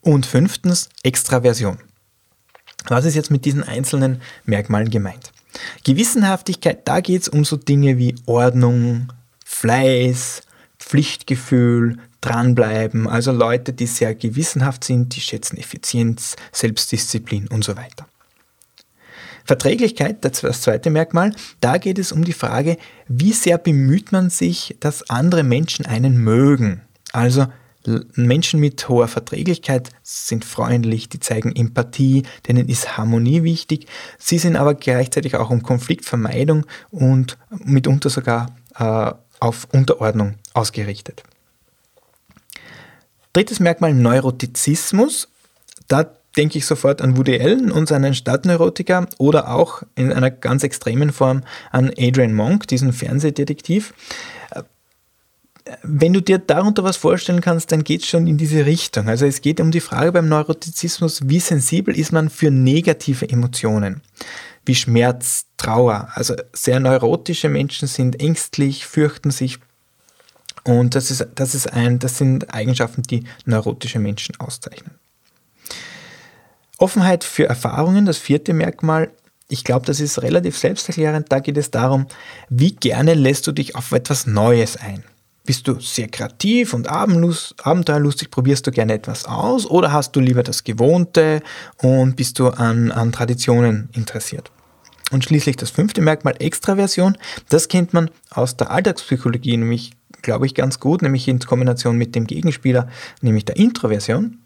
und 0.00 0.26
fünftens 0.26 0.88
Extraversion. 1.02 1.78
Was 2.88 3.04
ist 3.04 3.14
jetzt 3.14 3.30
mit 3.30 3.44
diesen 3.44 3.62
einzelnen 3.62 4.22
Merkmalen 4.44 4.90
gemeint? 4.90 5.32
Gewissenhaftigkeit, 5.84 6.86
da 6.86 7.00
geht 7.00 7.22
es 7.22 7.28
um 7.28 7.44
so 7.44 7.56
Dinge 7.56 7.98
wie 7.98 8.14
Ordnung, 8.26 9.12
Fleiß, 9.44 10.42
Pflichtgefühl, 10.78 11.98
dranbleiben. 12.20 13.08
Also 13.08 13.32
Leute, 13.32 13.72
die 13.72 13.86
sehr 13.86 14.14
gewissenhaft 14.14 14.84
sind, 14.84 15.14
die 15.16 15.20
schätzen 15.20 15.56
Effizienz, 15.56 16.36
Selbstdisziplin 16.52 17.48
und 17.48 17.64
so 17.64 17.76
weiter. 17.76 18.06
Verträglichkeit, 19.50 20.24
das 20.24 20.60
zweite 20.60 20.90
Merkmal, 20.90 21.34
da 21.60 21.78
geht 21.78 21.98
es 21.98 22.12
um 22.12 22.22
die 22.22 22.32
Frage, 22.32 22.76
wie 23.08 23.32
sehr 23.32 23.58
bemüht 23.58 24.12
man 24.12 24.30
sich, 24.30 24.76
dass 24.78 25.10
andere 25.10 25.42
Menschen 25.42 25.86
einen 25.86 26.18
mögen. 26.18 26.82
Also 27.10 27.48
Menschen 28.14 28.60
mit 28.60 28.88
hoher 28.88 29.08
Verträglichkeit 29.08 29.90
sind 30.04 30.44
freundlich, 30.44 31.08
die 31.08 31.18
zeigen 31.18 31.56
Empathie, 31.56 32.22
denen 32.46 32.68
ist 32.68 32.96
Harmonie 32.96 33.42
wichtig. 33.42 33.88
Sie 34.18 34.38
sind 34.38 34.54
aber 34.54 34.74
gleichzeitig 34.74 35.34
auch 35.34 35.50
um 35.50 35.64
Konfliktvermeidung 35.64 36.64
und 36.92 37.36
mitunter 37.50 38.08
sogar 38.08 38.54
äh, 38.78 39.10
auf 39.40 39.66
Unterordnung 39.72 40.36
ausgerichtet. 40.54 41.24
Drittes 43.32 43.58
Merkmal 43.58 43.94
Neurotizismus. 43.94 45.26
Da 45.88 46.19
denke 46.36 46.58
ich 46.58 46.66
sofort 46.66 47.02
an 47.02 47.16
Woody 47.16 47.40
Allen 47.40 47.72
und 47.72 47.88
seinen 47.88 48.14
Stadtneurotiker 48.14 49.08
oder 49.18 49.50
auch 49.50 49.82
in 49.96 50.12
einer 50.12 50.30
ganz 50.30 50.62
extremen 50.62 51.12
Form 51.12 51.42
an 51.70 51.90
Adrian 51.98 52.34
Monk, 52.34 52.68
diesen 52.68 52.92
Fernsehdetektiv. 52.92 53.94
Wenn 55.82 56.12
du 56.12 56.20
dir 56.20 56.38
darunter 56.38 56.84
was 56.84 56.96
vorstellen 56.96 57.40
kannst, 57.40 57.70
dann 57.70 57.84
geht 57.84 58.02
es 58.02 58.08
schon 58.08 58.26
in 58.26 58.38
diese 58.38 58.66
Richtung. 58.66 59.08
Also 59.08 59.26
es 59.26 59.40
geht 59.40 59.60
um 59.60 59.70
die 59.70 59.80
Frage 59.80 60.12
beim 60.12 60.28
Neurotizismus, 60.28 61.28
wie 61.28 61.40
sensibel 61.40 61.96
ist 61.96 62.12
man 62.12 62.30
für 62.30 62.50
negative 62.50 63.28
Emotionen, 63.28 64.00
wie 64.64 64.74
Schmerz, 64.74 65.46
Trauer. 65.56 66.08
Also 66.14 66.34
sehr 66.52 66.80
neurotische 66.80 67.48
Menschen 67.48 67.86
sind 67.86 68.20
ängstlich, 68.20 68.86
fürchten 68.86 69.30
sich. 69.30 69.58
Und 70.64 70.94
das, 70.94 71.10
ist, 71.10 71.26
das, 71.34 71.54
ist 71.54 71.72
ein, 71.72 71.98
das 71.98 72.18
sind 72.18 72.52
Eigenschaften, 72.52 73.02
die 73.02 73.24
neurotische 73.44 73.98
Menschen 73.98 74.36
auszeichnen. 74.38 74.99
Offenheit 76.80 77.24
für 77.24 77.46
Erfahrungen, 77.46 78.06
das 78.06 78.18
vierte 78.18 78.54
Merkmal. 78.54 79.10
Ich 79.48 79.64
glaube, 79.64 79.84
das 79.84 80.00
ist 80.00 80.22
relativ 80.22 80.56
selbsterklärend. 80.56 81.26
Da 81.30 81.40
geht 81.40 81.58
es 81.58 81.70
darum, 81.70 82.06
wie 82.48 82.72
gerne 82.72 83.14
lässt 83.14 83.46
du 83.46 83.52
dich 83.52 83.76
auf 83.76 83.92
etwas 83.92 84.26
Neues 84.26 84.76
ein. 84.76 85.04
Bist 85.44 85.68
du 85.68 85.80
sehr 85.80 86.08
kreativ 86.08 86.72
und 86.74 86.88
abenteuerlustig, 86.88 88.30
probierst 88.30 88.66
du 88.66 88.70
gerne 88.70 88.94
etwas 88.94 89.24
aus 89.24 89.66
oder 89.66 89.92
hast 89.92 90.14
du 90.14 90.20
lieber 90.20 90.42
das 90.42 90.64
Gewohnte 90.64 91.42
und 91.78 92.16
bist 92.16 92.38
du 92.38 92.48
an, 92.48 92.92
an 92.92 93.10
Traditionen 93.12 93.88
interessiert? 93.92 94.50
Und 95.10 95.24
schließlich 95.24 95.56
das 95.56 95.70
fünfte 95.70 96.00
Merkmal, 96.00 96.36
Extraversion. 96.38 97.18
Das 97.48 97.68
kennt 97.68 97.92
man 97.92 98.10
aus 98.30 98.56
der 98.56 98.70
Alltagspsychologie, 98.70 99.56
nämlich, 99.56 99.92
glaube 100.22 100.46
ich, 100.46 100.54
ganz 100.54 100.78
gut, 100.78 101.02
nämlich 101.02 101.26
in 101.26 101.40
Kombination 101.40 101.96
mit 101.98 102.14
dem 102.14 102.26
Gegenspieler, 102.26 102.88
nämlich 103.20 103.44
der 103.44 103.56
Introversion. 103.56 104.38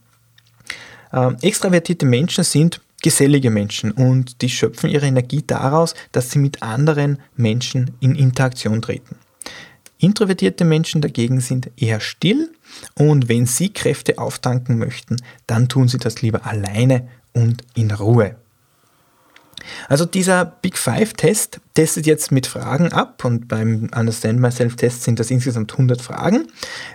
Ähm, 1.14 1.37
extravertierte 1.40 2.06
Menschen 2.06 2.44
sind 2.44 2.80
gesellige 3.02 3.50
Menschen 3.50 3.92
und 3.92 4.42
die 4.42 4.49
schöpfen 4.49 4.90
ihre 4.90 5.06
Energie 5.06 5.44
daraus, 5.47 5.94
dass 6.12 6.30
sie 6.30 6.38
mit 6.38 6.62
anderen 6.62 7.18
Menschen 7.37 7.92
in 8.00 8.14
Interaktion 8.14 8.83
treten. 8.83 9.16
Introvertierte 9.99 10.64
Menschen 10.64 11.00
dagegen 11.00 11.40
sind 11.40 11.71
eher 11.76 12.00
still 12.00 12.50
und 12.94 13.28
wenn 13.28 13.47
sie 13.47 13.73
Kräfte 13.73 14.18
auftanken 14.18 14.78
möchten, 14.78 15.16
dann 15.47 15.68
tun 15.68 15.88
sie 15.88 15.99
das 15.99 16.21
lieber 16.21 16.47
alleine 16.47 17.09
und 17.33 17.62
in 17.75 17.90
Ruhe. 17.90 18.37
Also 19.88 20.04
dieser 20.04 20.44
Big 20.44 20.76
Five 20.76 21.14
Test 21.14 21.61
testet 21.75 22.06
jetzt 22.06 22.33
mit 22.33 22.47
Fragen 22.47 22.92
ab 22.92 23.25
und 23.25 23.49
beim 23.49 23.88
Understand 23.97 24.40
Myself 24.40 24.76
Test 24.76 25.04
sind 25.04 25.21
das 25.21 25.30
insgesamt 25.30 25.73
100 25.73 26.02
Fragen, 26.02 26.49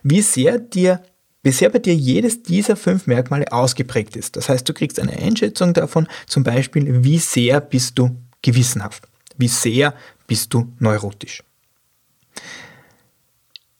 wie 0.03 0.21
sehr 0.21 0.59
dir 0.59 1.01
bisher 1.41 1.69
bei 1.69 1.79
dir 1.79 1.95
jedes 1.95 2.43
dieser 2.43 2.75
fünf 2.75 3.07
Merkmale 3.07 3.51
ausgeprägt 3.51 4.15
ist. 4.15 4.35
Das 4.35 4.49
heißt, 4.49 4.67
du 4.67 4.73
kriegst 4.73 4.99
eine 4.99 5.17
Einschätzung 5.17 5.73
davon, 5.73 6.07
zum 6.27 6.43
Beispiel, 6.43 7.03
wie 7.03 7.19
sehr 7.19 7.61
bist 7.61 7.97
du 7.97 8.15
gewissenhaft, 8.41 9.07
wie 9.37 9.47
sehr 9.47 9.93
bist 10.27 10.53
du 10.53 10.71
neurotisch. 10.79 11.43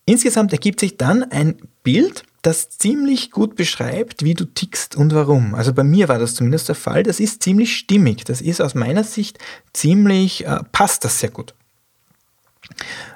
Insgesamt 0.06 0.52
ergibt 0.54 0.80
sich 0.80 0.98
dann 0.98 1.24
ein 1.24 1.58
Bild, 1.84 2.24
das 2.42 2.70
ziemlich 2.70 3.32
gut 3.32 3.56
beschreibt, 3.56 4.24
wie 4.24 4.34
du 4.34 4.46
tickst 4.46 4.96
und 4.96 5.14
warum. 5.14 5.54
Also 5.54 5.74
bei 5.74 5.84
mir 5.84 6.08
war 6.08 6.18
das 6.18 6.36
zumindest 6.36 6.70
der 6.70 6.76
Fall. 6.76 7.04
Das 7.04 7.20
ist 7.20 7.44
ziemlich 7.44 7.76
stimmig. 7.76 8.24
Das 8.24 8.42
ist 8.42 8.62
aus 8.62 8.76
meiner 8.76 9.04
Sicht 9.04 9.38
ziemlich, 9.74 10.46
äh, 10.46 10.60
passt 10.72 11.04
das 11.04 11.20
sehr 11.20 11.30
gut. 11.30 11.54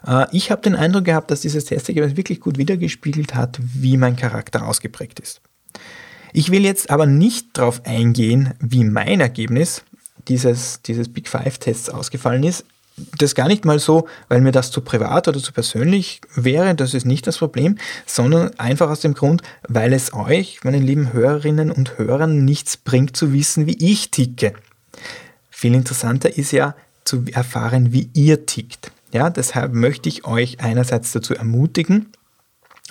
Äh, 0.06 0.26
ich 0.32 0.52
habe 0.52 0.62
den 0.62 0.76
Eindruck 0.76 1.06
gehabt, 1.06 1.32
dass 1.32 1.42
dieses 1.42 1.66
Testergebnis 1.66 2.18
wirklich 2.18 2.40
gut 2.40 2.58
wiedergespiegelt 2.58 3.36
hat, 3.36 3.60
wie 3.62 3.98
mein 3.98 4.16
Charakter 4.16 4.68
ausgeprägt 4.68 5.20
ist. 5.20 5.42
Ich 6.34 6.52
will 6.52 6.64
jetzt 6.64 6.90
aber 6.90 7.06
nicht 7.06 7.58
darauf 7.58 7.86
eingehen, 7.86 8.54
wie 8.60 8.84
mein 8.84 9.20
Ergebnis 9.20 9.84
dieses, 10.28 10.82
dieses 10.82 11.10
Big 11.10 11.28
Five-Tests 11.28 11.90
ausgefallen 11.90 12.44
ist 12.44 12.66
das 13.18 13.36
gar 13.36 13.48
nicht 13.48 13.66
mal 13.66 13.80
so, 13.80 14.08
weil 14.30 14.42
mir 14.42 14.52
das 14.52 14.72
zu 14.72 14.82
privat 14.82 15.28
oder 15.28 15.40
zu 15.40 15.52
persönlich 15.52 16.22
wäre, 16.36 16.76
das 16.76 16.94
ist 16.94 17.06
nicht 17.06 17.26
das 17.26 17.38
Problem, 17.38 17.78
sondern 18.06 18.58
einfach 18.60 18.90
aus 18.90 19.00
dem 19.00 19.14
Grund, 19.14 19.42
weil 19.68 19.94
es 19.94 20.14
euch, 20.14 20.60
meine 20.64 20.78
lieben 20.78 21.12
Hörerinnen 21.12 21.72
und 21.72 21.98
Hörern, 21.98 22.46
nichts 22.46 22.78
bringt 22.78 23.18
zu 23.18 23.34
wissen, 23.34 23.66
wie 23.66 23.78
ich 23.80 24.12
ticke. 24.12 24.54
Viel 25.50 25.74
interessanter 25.74 26.38
ist 26.38 26.52
ja 26.52 26.76
zu 27.04 27.26
erfahren, 27.32 27.94
wie 27.94 28.10
ihr 28.14 28.46
tickt. 28.46 28.92
Ja, 29.14 29.30
deshalb 29.30 29.74
möchte 29.74 30.10
ich 30.10 30.26
euch 30.26 30.60
einerseits 30.60 31.12
dazu 31.12 31.36
ermutigen, 31.36 32.12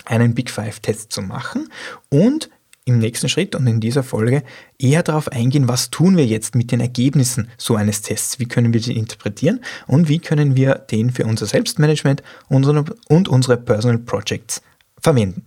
einen 0.05 0.33
Big 0.33 0.49
Five 0.49 0.79
Test 0.79 1.11
zu 1.11 1.21
machen 1.21 1.69
und 2.09 2.49
im 2.85 2.97
nächsten 2.97 3.29
Schritt 3.29 3.55
und 3.55 3.67
in 3.67 3.79
dieser 3.79 4.03
Folge 4.03 4.43
eher 4.79 5.03
darauf 5.03 5.29
eingehen, 5.29 5.67
was 5.67 5.89
tun 5.89 6.17
wir 6.17 6.25
jetzt 6.25 6.55
mit 6.55 6.71
den 6.71 6.79
Ergebnissen 6.79 7.49
so 7.57 7.75
eines 7.75 8.01
Tests, 8.01 8.39
wie 8.39 8.45
können 8.45 8.73
wir 8.73 8.79
die 8.79 8.97
interpretieren 8.97 9.61
und 9.85 10.07
wie 10.07 10.19
können 10.19 10.55
wir 10.55 10.75
den 10.75 11.09
für 11.11 11.25
unser 11.25 11.45
Selbstmanagement 11.45 12.23
und 12.47 13.27
unsere 13.27 13.57
Personal 13.57 13.99
Projects 13.99 14.61
verwenden. 14.99 15.45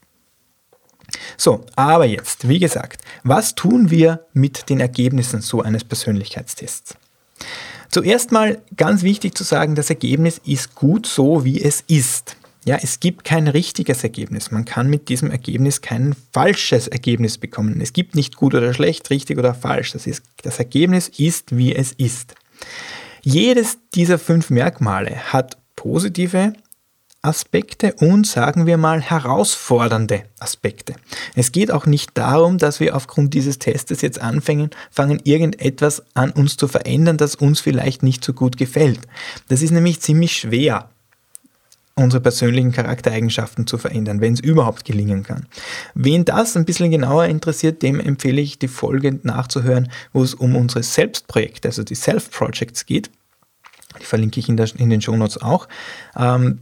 So, 1.37 1.65
aber 1.77 2.05
jetzt, 2.05 2.49
wie 2.49 2.59
gesagt, 2.59 3.01
was 3.23 3.55
tun 3.55 3.89
wir 3.89 4.25
mit 4.33 4.69
den 4.69 4.81
Ergebnissen 4.81 5.39
so 5.39 5.61
eines 5.61 5.85
Persönlichkeitstests? 5.85 6.97
Zuerst 7.89 8.33
mal 8.33 8.61
ganz 8.75 9.03
wichtig 9.03 9.37
zu 9.37 9.45
sagen, 9.45 9.75
das 9.75 9.89
Ergebnis 9.89 10.41
ist 10.43 10.75
gut 10.75 11.05
so, 11.05 11.45
wie 11.45 11.63
es 11.63 11.79
ist. 11.87 12.35
Ja, 12.65 12.77
es 12.83 12.99
gibt 12.99 13.23
kein 13.23 13.47
richtiges 13.47 14.03
Ergebnis. 14.03 14.51
Man 14.51 14.65
kann 14.65 14.89
mit 14.89 15.07
diesem 15.07 15.31
Ergebnis 15.31 15.79
kein 15.79 16.17
falsches 16.33 16.89
Ergebnis 16.89 17.37
bekommen. 17.37 17.79
Es 17.79 17.93
gibt 17.93 18.13
nicht 18.13 18.35
gut 18.35 18.55
oder 18.55 18.73
schlecht, 18.73 19.09
richtig 19.09 19.37
oder 19.37 19.53
falsch. 19.53 19.93
Das, 19.93 20.05
ist, 20.05 20.21
das 20.41 20.59
Ergebnis 20.59 21.07
ist, 21.07 21.55
wie 21.55 21.73
es 21.73 21.93
ist. 21.93 22.35
Jedes 23.21 23.77
dieser 23.93 24.19
fünf 24.19 24.49
Merkmale 24.49 25.15
hat 25.33 25.57
positive 25.75 26.53
Aspekte 27.21 27.93
und 27.99 28.25
sagen 28.25 28.65
wir 28.65 28.77
mal 28.77 29.01
herausfordernde 29.01 30.23
Aspekte. 30.39 30.95
Es 31.35 31.51
geht 31.51 31.69
auch 31.69 31.85
nicht 31.85 32.17
darum, 32.17 32.57
dass 32.57 32.79
wir 32.79 32.95
aufgrund 32.95 33.33
dieses 33.33 33.59
Testes 33.59 34.01
jetzt 34.01 34.21
anfangen, 34.21 34.69
fangen 34.89 35.19
irgendetwas 35.25 36.03
an 36.13 36.31
uns 36.31 36.55
zu 36.55 36.69
verändern, 36.69 37.17
das 37.17 37.35
uns 37.35 37.59
vielleicht 37.59 38.03
nicht 38.03 38.23
so 38.23 38.31
gut 38.31 38.55
gefällt. 38.55 39.01
Das 39.49 39.61
ist 39.61 39.71
nämlich 39.71 39.99
ziemlich 39.99 40.37
schwer 40.37 40.89
unsere 41.99 42.21
persönlichen 42.21 42.71
Charaktereigenschaften 42.71 43.67
zu 43.67 43.77
verändern, 43.77 44.21
wenn 44.21 44.33
es 44.33 44.39
überhaupt 44.39 44.85
gelingen 44.85 45.23
kann. 45.23 45.45
Wen 45.93 46.25
das 46.25 46.57
ein 46.57 46.65
bisschen 46.65 46.91
genauer 46.91 47.25
interessiert, 47.25 47.81
dem 47.81 47.99
empfehle 47.99 48.41
ich 48.41 48.59
die 48.59 48.67
Folge 48.67 49.19
nachzuhören, 49.23 49.89
wo 50.13 50.23
es 50.23 50.33
um 50.33 50.55
unsere 50.55 50.83
Selbstprojekte, 50.83 51.67
also 51.67 51.83
die 51.83 51.95
Self-Projects 51.95 52.85
geht. 52.85 53.11
Die 53.99 54.05
verlinke 54.05 54.39
ich 54.39 54.49
in, 54.49 54.57
der, 54.57 54.69
in 54.77 54.89
den 54.89 55.01
Shownotes 55.01 55.41
auch. 55.41 55.67
Ähm, 56.15 56.59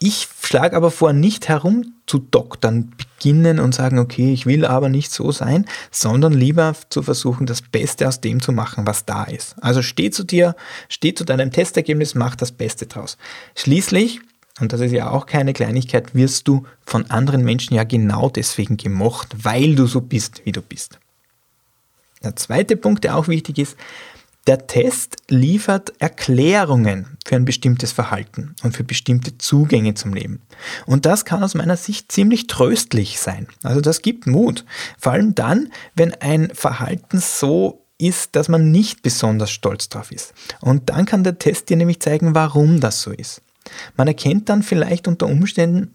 ich 0.00 0.28
schlage 0.42 0.76
aber 0.76 0.92
vor, 0.92 1.12
nicht 1.12 1.48
herum 1.48 1.94
zu 2.06 2.18
doktern, 2.18 2.92
beginnen 2.96 3.58
und 3.58 3.74
sagen, 3.74 3.98
okay, 3.98 4.32
ich 4.32 4.46
will 4.46 4.64
aber 4.64 4.88
nicht 4.88 5.10
so 5.10 5.32
sein, 5.32 5.66
sondern 5.90 6.32
lieber 6.32 6.74
zu 6.88 7.02
versuchen, 7.02 7.46
das 7.46 7.62
Beste 7.62 8.06
aus 8.06 8.20
dem 8.20 8.40
zu 8.40 8.52
machen, 8.52 8.86
was 8.86 9.06
da 9.06 9.24
ist. 9.24 9.56
Also 9.60 9.82
steh 9.82 10.10
zu 10.10 10.22
dir, 10.22 10.54
steh 10.88 11.14
zu 11.14 11.24
deinem 11.24 11.50
Testergebnis, 11.50 12.14
mach 12.14 12.36
das 12.36 12.52
Beste 12.52 12.86
draus. 12.86 13.18
Schließlich, 13.56 14.20
und 14.60 14.72
das 14.72 14.80
ist 14.80 14.92
ja 14.92 15.10
auch 15.10 15.26
keine 15.26 15.52
Kleinigkeit, 15.52 16.14
wirst 16.14 16.48
du 16.48 16.64
von 16.84 17.10
anderen 17.10 17.44
Menschen 17.44 17.74
ja 17.74 17.84
genau 17.84 18.28
deswegen 18.28 18.76
gemocht, 18.76 19.28
weil 19.42 19.74
du 19.74 19.86
so 19.86 20.00
bist, 20.00 20.42
wie 20.44 20.52
du 20.52 20.62
bist. 20.62 20.98
Der 22.22 22.36
zweite 22.36 22.76
Punkt, 22.76 23.04
der 23.04 23.16
auch 23.16 23.28
wichtig 23.28 23.58
ist, 23.58 23.76
der 24.48 24.66
Test 24.66 25.16
liefert 25.28 25.92
Erklärungen 25.98 27.18
für 27.26 27.36
ein 27.36 27.44
bestimmtes 27.44 27.92
Verhalten 27.92 28.56
und 28.62 28.74
für 28.74 28.82
bestimmte 28.82 29.36
Zugänge 29.36 29.92
zum 29.92 30.14
Leben. 30.14 30.40
Und 30.86 31.04
das 31.04 31.26
kann 31.26 31.42
aus 31.42 31.54
meiner 31.54 31.76
Sicht 31.76 32.10
ziemlich 32.10 32.46
tröstlich 32.46 33.20
sein. 33.20 33.46
Also 33.62 33.82
das 33.82 34.00
gibt 34.00 34.26
Mut. 34.26 34.64
Vor 34.98 35.12
allem 35.12 35.34
dann, 35.34 35.70
wenn 35.94 36.14
ein 36.14 36.50
Verhalten 36.54 37.18
so 37.18 37.84
ist, 37.98 38.36
dass 38.36 38.48
man 38.48 38.70
nicht 38.70 39.02
besonders 39.02 39.50
stolz 39.50 39.90
drauf 39.90 40.10
ist. 40.10 40.32
Und 40.62 40.88
dann 40.88 41.04
kann 41.04 41.24
der 41.24 41.38
Test 41.38 41.68
dir 41.68 41.76
nämlich 41.76 42.00
zeigen, 42.00 42.34
warum 42.34 42.80
das 42.80 43.02
so 43.02 43.10
ist. 43.10 43.42
Man 43.96 44.08
erkennt 44.08 44.48
dann 44.48 44.62
vielleicht 44.62 45.08
unter 45.08 45.26
Umständen, 45.26 45.94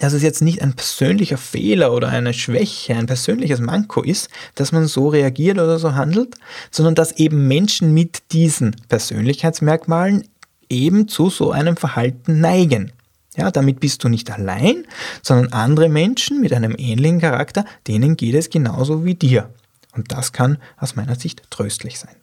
dass 0.00 0.12
es 0.12 0.22
jetzt 0.22 0.42
nicht 0.42 0.62
ein 0.62 0.74
persönlicher 0.74 1.38
Fehler 1.38 1.92
oder 1.92 2.08
eine 2.08 2.34
Schwäche, 2.34 2.94
ein 2.94 3.06
persönliches 3.06 3.60
Manko 3.60 4.02
ist, 4.02 4.28
dass 4.54 4.72
man 4.72 4.86
so 4.86 5.08
reagiert 5.08 5.58
oder 5.58 5.78
so 5.78 5.94
handelt, 5.94 6.34
sondern 6.70 6.94
dass 6.94 7.12
eben 7.12 7.48
Menschen 7.48 7.94
mit 7.94 8.32
diesen 8.32 8.76
Persönlichkeitsmerkmalen 8.88 10.28
eben 10.68 11.08
zu 11.08 11.30
so 11.30 11.50
einem 11.50 11.76
Verhalten 11.76 12.40
neigen. 12.40 12.92
Ja, 13.36 13.50
damit 13.50 13.80
bist 13.80 14.02
du 14.02 14.08
nicht 14.08 14.30
allein, 14.30 14.86
sondern 15.22 15.52
andere 15.52 15.88
Menschen 15.88 16.40
mit 16.40 16.52
einem 16.52 16.74
ähnlichen 16.76 17.20
Charakter, 17.20 17.64
denen 17.86 18.16
geht 18.16 18.34
es 18.34 18.50
genauso 18.50 19.04
wie 19.04 19.14
dir. 19.14 19.50
Und 19.92 20.12
das 20.12 20.32
kann 20.32 20.58
aus 20.78 20.96
meiner 20.96 21.16
Sicht 21.16 21.42
tröstlich 21.50 21.98
sein. 21.98 22.16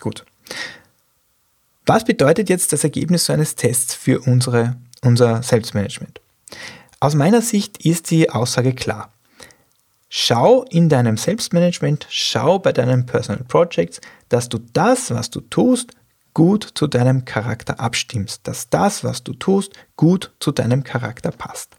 Gut. 0.00 0.24
Was 1.86 2.04
bedeutet 2.04 2.48
jetzt 2.48 2.72
das 2.72 2.82
Ergebnis 2.82 3.26
so 3.26 3.34
eines 3.34 3.56
Tests 3.56 3.94
für 3.94 4.20
unsere, 4.20 4.76
unser 5.02 5.42
Selbstmanagement? 5.42 6.18
Aus 6.98 7.14
meiner 7.14 7.42
Sicht 7.42 7.84
ist 7.84 8.10
die 8.10 8.30
Aussage 8.30 8.72
klar. 8.72 9.12
Schau 10.08 10.64
in 10.70 10.88
deinem 10.88 11.18
Selbstmanagement, 11.18 12.06
schau 12.08 12.58
bei 12.58 12.72
deinen 12.72 13.04
Personal 13.04 13.44
Projects, 13.44 14.00
dass 14.30 14.48
du 14.48 14.60
das, 14.72 15.10
was 15.10 15.28
du 15.28 15.42
tust, 15.42 15.90
gut 16.32 16.66
zu 16.74 16.86
deinem 16.86 17.26
Charakter 17.26 17.78
abstimmst, 17.78 18.48
dass 18.48 18.70
das, 18.70 19.04
was 19.04 19.22
du 19.22 19.34
tust, 19.34 19.72
gut 19.96 20.32
zu 20.40 20.52
deinem 20.52 20.84
Charakter 20.84 21.32
passt. 21.32 21.76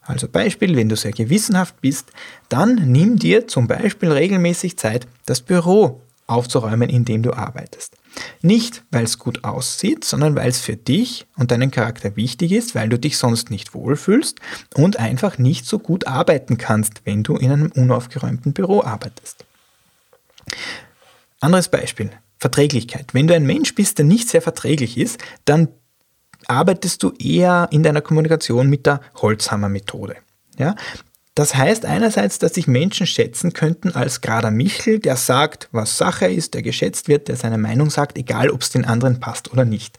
Also 0.00 0.28
Beispiel, 0.28 0.76
wenn 0.76 0.88
du 0.88 0.96
sehr 0.96 1.12
gewissenhaft 1.12 1.80
bist, 1.82 2.10
dann 2.48 2.90
nimm 2.90 3.18
dir 3.18 3.46
zum 3.46 3.68
Beispiel 3.68 4.10
regelmäßig 4.10 4.78
Zeit, 4.78 5.06
das 5.26 5.42
Büro 5.42 6.00
aufzuräumen, 6.26 6.88
in 6.88 7.04
dem 7.04 7.22
du 7.22 7.32
arbeitest. 7.32 7.96
Nicht, 8.42 8.84
weil 8.90 9.04
es 9.04 9.18
gut 9.18 9.44
aussieht, 9.44 10.04
sondern 10.04 10.36
weil 10.36 10.48
es 10.48 10.60
für 10.60 10.76
dich 10.76 11.26
und 11.36 11.50
deinen 11.50 11.70
Charakter 11.70 12.16
wichtig 12.16 12.52
ist, 12.52 12.74
weil 12.74 12.88
du 12.88 12.98
dich 12.98 13.18
sonst 13.18 13.50
nicht 13.50 13.74
wohlfühlst 13.74 14.38
und 14.74 14.98
einfach 14.98 15.38
nicht 15.38 15.66
so 15.66 15.78
gut 15.78 16.06
arbeiten 16.06 16.58
kannst, 16.58 17.02
wenn 17.04 17.22
du 17.22 17.36
in 17.36 17.50
einem 17.50 17.72
unaufgeräumten 17.72 18.52
Büro 18.52 18.82
arbeitest. 18.82 19.44
Anderes 21.40 21.68
Beispiel, 21.68 22.10
Verträglichkeit. 22.38 23.14
Wenn 23.14 23.26
du 23.26 23.34
ein 23.34 23.46
Mensch 23.46 23.74
bist, 23.74 23.98
der 23.98 24.04
nicht 24.04 24.28
sehr 24.28 24.42
verträglich 24.42 24.98
ist, 24.98 25.20
dann 25.44 25.68
arbeitest 26.46 27.02
du 27.02 27.12
eher 27.18 27.68
in 27.70 27.82
deiner 27.82 28.00
Kommunikation 28.00 28.68
mit 28.68 28.86
der 28.86 29.00
Holzhammer-Methode. 29.16 30.16
Ja? 30.58 30.74
Das 31.34 31.54
heißt 31.54 31.86
einerseits, 31.86 32.38
dass 32.38 32.54
sich 32.54 32.66
Menschen 32.66 33.06
schätzen 33.06 33.54
könnten 33.54 33.92
als 33.92 34.20
gerader 34.20 34.50
Michel, 34.50 34.98
der 34.98 35.16
sagt, 35.16 35.68
was 35.72 35.96
Sache 35.96 36.26
ist, 36.26 36.52
der 36.52 36.60
geschätzt 36.62 37.08
wird, 37.08 37.28
der 37.28 37.36
seine 37.36 37.56
Meinung 37.56 37.88
sagt, 37.88 38.18
egal 38.18 38.50
ob 38.50 38.60
es 38.60 38.70
den 38.70 38.84
anderen 38.84 39.18
passt 39.18 39.50
oder 39.50 39.64
nicht. 39.64 39.98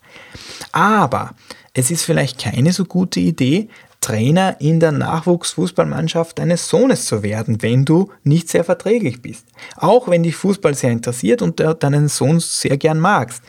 Aber 0.72 1.34
es 1.74 1.90
ist 1.90 2.04
vielleicht 2.04 2.40
keine 2.40 2.72
so 2.72 2.86
gute 2.86 3.20
Idee, 3.20 3.70
Trainer 4.00 4.58
in 4.60 4.80
der 4.80 4.92
Nachwuchsfußballmannschaft 4.92 6.38
deines 6.38 6.68
Sohnes 6.68 7.06
zu 7.06 7.24
werden, 7.24 7.62
wenn 7.62 7.86
du 7.86 8.12
nicht 8.24 8.50
sehr 8.50 8.66
verträglich 8.66 9.22
bist. 9.22 9.48
Auch 9.78 10.10
wenn 10.10 10.24
dich 10.24 10.36
Fußball 10.36 10.76
sehr 10.76 10.92
interessiert 10.92 11.42
und 11.42 11.60
deinen 11.60 12.10
Sohn 12.10 12.40
sehr 12.42 12.78
gern 12.78 13.00
magst. 13.00 13.42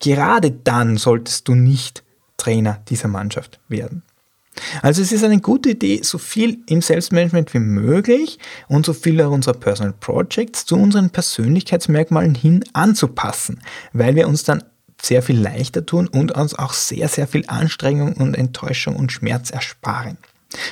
Gerade 0.00 0.50
dann 0.50 0.96
solltest 0.96 1.46
du 1.46 1.54
nicht 1.54 2.02
Trainer 2.36 2.80
dieser 2.88 3.08
Mannschaft 3.08 3.60
werden. 3.68 4.02
Also 4.82 5.02
es 5.02 5.12
ist 5.12 5.24
eine 5.24 5.40
gute 5.40 5.70
Idee, 5.70 6.00
so 6.02 6.18
viel 6.18 6.58
im 6.66 6.80
Selbstmanagement 6.80 7.54
wie 7.54 7.58
möglich 7.58 8.38
und 8.68 8.86
so 8.86 8.92
viele 8.92 9.28
unserer 9.28 9.54
Personal 9.54 9.94
Projects 9.98 10.66
zu 10.66 10.76
unseren 10.76 11.10
Persönlichkeitsmerkmalen 11.10 12.34
hin 12.34 12.64
anzupassen, 12.72 13.60
weil 13.92 14.14
wir 14.14 14.28
uns 14.28 14.44
dann 14.44 14.62
sehr 15.00 15.22
viel 15.22 15.38
leichter 15.38 15.84
tun 15.84 16.08
und 16.08 16.32
uns 16.32 16.54
auch 16.54 16.72
sehr, 16.72 17.08
sehr 17.08 17.26
viel 17.26 17.44
Anstrengung 17.46 18.14
und 18.14 18.36
Enttäuschung 18.36 18.96
und 18.96 19.12
Schmerz 19.12 19.50
ersparen. 19.50 20.16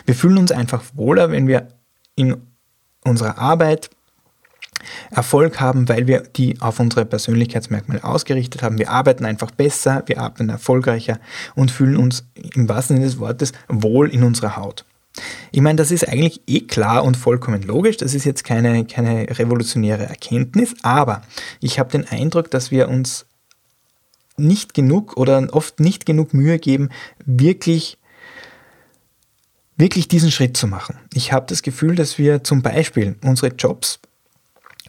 Wir 0.06 0.14
fühlen 0.14 0.38
uns 0.38 0.52
einfach 0.52 0.82
wohler, 0.94 1.30
wenn 1.30 1.48
wir 1.48 1.68
in 2.14 2.36
unserer 3.04 3.38
Arbeit 3.38 3.90
Erfolg 5.10 5.60
haben, 5.60 5.88
weil 5.88 6.06
wir 6.06 6.20
die 6.20 6.60
auf 6.60 6.80
unsere 6.80 7.04
Persönlichkeitsmerkmale 7.04 8.04
ausgerichtet 8.04 8.62
haben. 8.62 8.78
Wir 8.78 8.90
arbeiten 8.90 9.24
einfach 9.24 9.50
besser, 9.50 10.02
wir 10.06 10.20
arbeiten 10.20 10.48
erfolgreicher 10.48 11.18
und 11.54 11.70
fühlen 11.70 11.96
uns 11.96 12.24
im 12.54 12.68
wahrsten 12.68 12.96
Sinne 12.96 13.06
des 13.06 13.18
Wortes 13.18 13.52
wohl 13.68 14.08
in 14.08 14.22
unserer 14.22 14.56
Haut. 14.56 14.84
Ich 15.50 15.60
meine, 15.60 15.76
das 15.76 15.90
ist 15.90 16.08
eigentlich 16.08 16.40
eh 16.46 16.60
klar 16.60 17.04
und 17.04 17.16
vollkommen 17.16 17.62
logisch. 17.62 17.98
Das 17.98 18.14
ist 18.14 18.24
jetzt 18.24 18.44
keine, 18.44 18.86
keine 18.86 19.26
revolutionäre 19.38 20.06
Erkenntnis, 20.06 20.74
aber 20.82 21.22
ich 21.60 21.78
habe 21.78 21.90
den 21.90 22.08
Eindruck, 22.08 22.50
dass 22.50 22.70
wir 22.70 22.88
uns 22.88 23.26
nicht 24.38 24.72
genug 24.72 25.16
oder 25.18 25.46
oft 25.52 25.78
nicht 25.80 26.06
genug 26.06 26.32
Mühe 26.32 26.58
geben, 26.58 26.88
wirklich 27.26 27.98
wirklich 29.76 30.08
diesen 30.08 30.30
Schritt 30.30 30.56
zu 30.56 30.66
machen. 30.66 30.98
Ich 31.12 31.32
habe 31.32 31.46
das 31.48 31.62
Gefühl, 31.62 31.96
dass 31.96 32.18
wir 32.18 32.44
zum 32.44 32.62
Beispiel 32.62 33.16
unsere 33.24 33.52
Jobs 33.54 33.98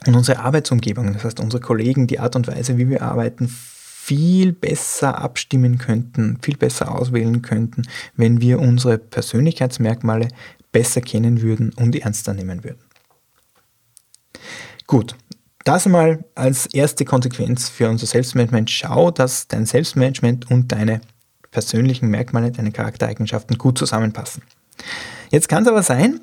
und 0.08 0.16
unsere 0.16 0.40
Arbeitsumgebung, 0.40 1.14
das 1.14 1.24
heißt 1.24 1.40
unsere 1.40 1.62
Kollegen, 1.62 2.08
die 2.08 2.20
Art 2.20 2.36
und 2.36 2.48
Weise, 2.48 2.78
wie 2.78 2.90
wir 2.90 3.02
arbeiten, 3.02 3.48
viel 3.48 4.52
besser 4.52 5.20
abstimmen 5.20 5.78
könnten, 5.78 6.38
viel 6.42 6.58
besser 6.58 6.94
auswählen 6.94 7.42
könnten, 7.42 7.84
wenn 8.16 8.42
wir 8.42 8.60
unsere 8.60 8.98
Persönlichkeitsmerkmale 8.98 10.28
besser 10.74 11.00
kennen 11.00 11.42
würden 11.42 11.72
und 11.74 11.96
ernster 11.96 12.34
nehmen 12.34 12.64
würden. 12.64 12.82
Gut, 14.88 15.16
das 15.64 15.86
mal 15.86 16.26
als 16.36 16.66
erste 16.66 17.06
Konsequenz 17.06 17.70
für 17.70 17.90
unser 17.90 18.06
Selbstmanagement. 18.06 18.70
Schau, 18.70 19.12
dass 19.12 19.48
dein 19.48 19.66
Selbstmanagement 19.66 20.52
und 20.52 20.72
deine 20.72 21.00
persönlichen 21.52 22.10
Merkmale, 22.10 22.52
deine 22.52 22.72
Charaktereigenschaften 22.72 23.58
gut 23.58 23.78
zusammenpassen. 23.78 24.44
Jetzt 25.30 25.48
kann 25.48 25.64
es 25.64 25.70
aber 25.70 25.84
sein, 25.84 26.20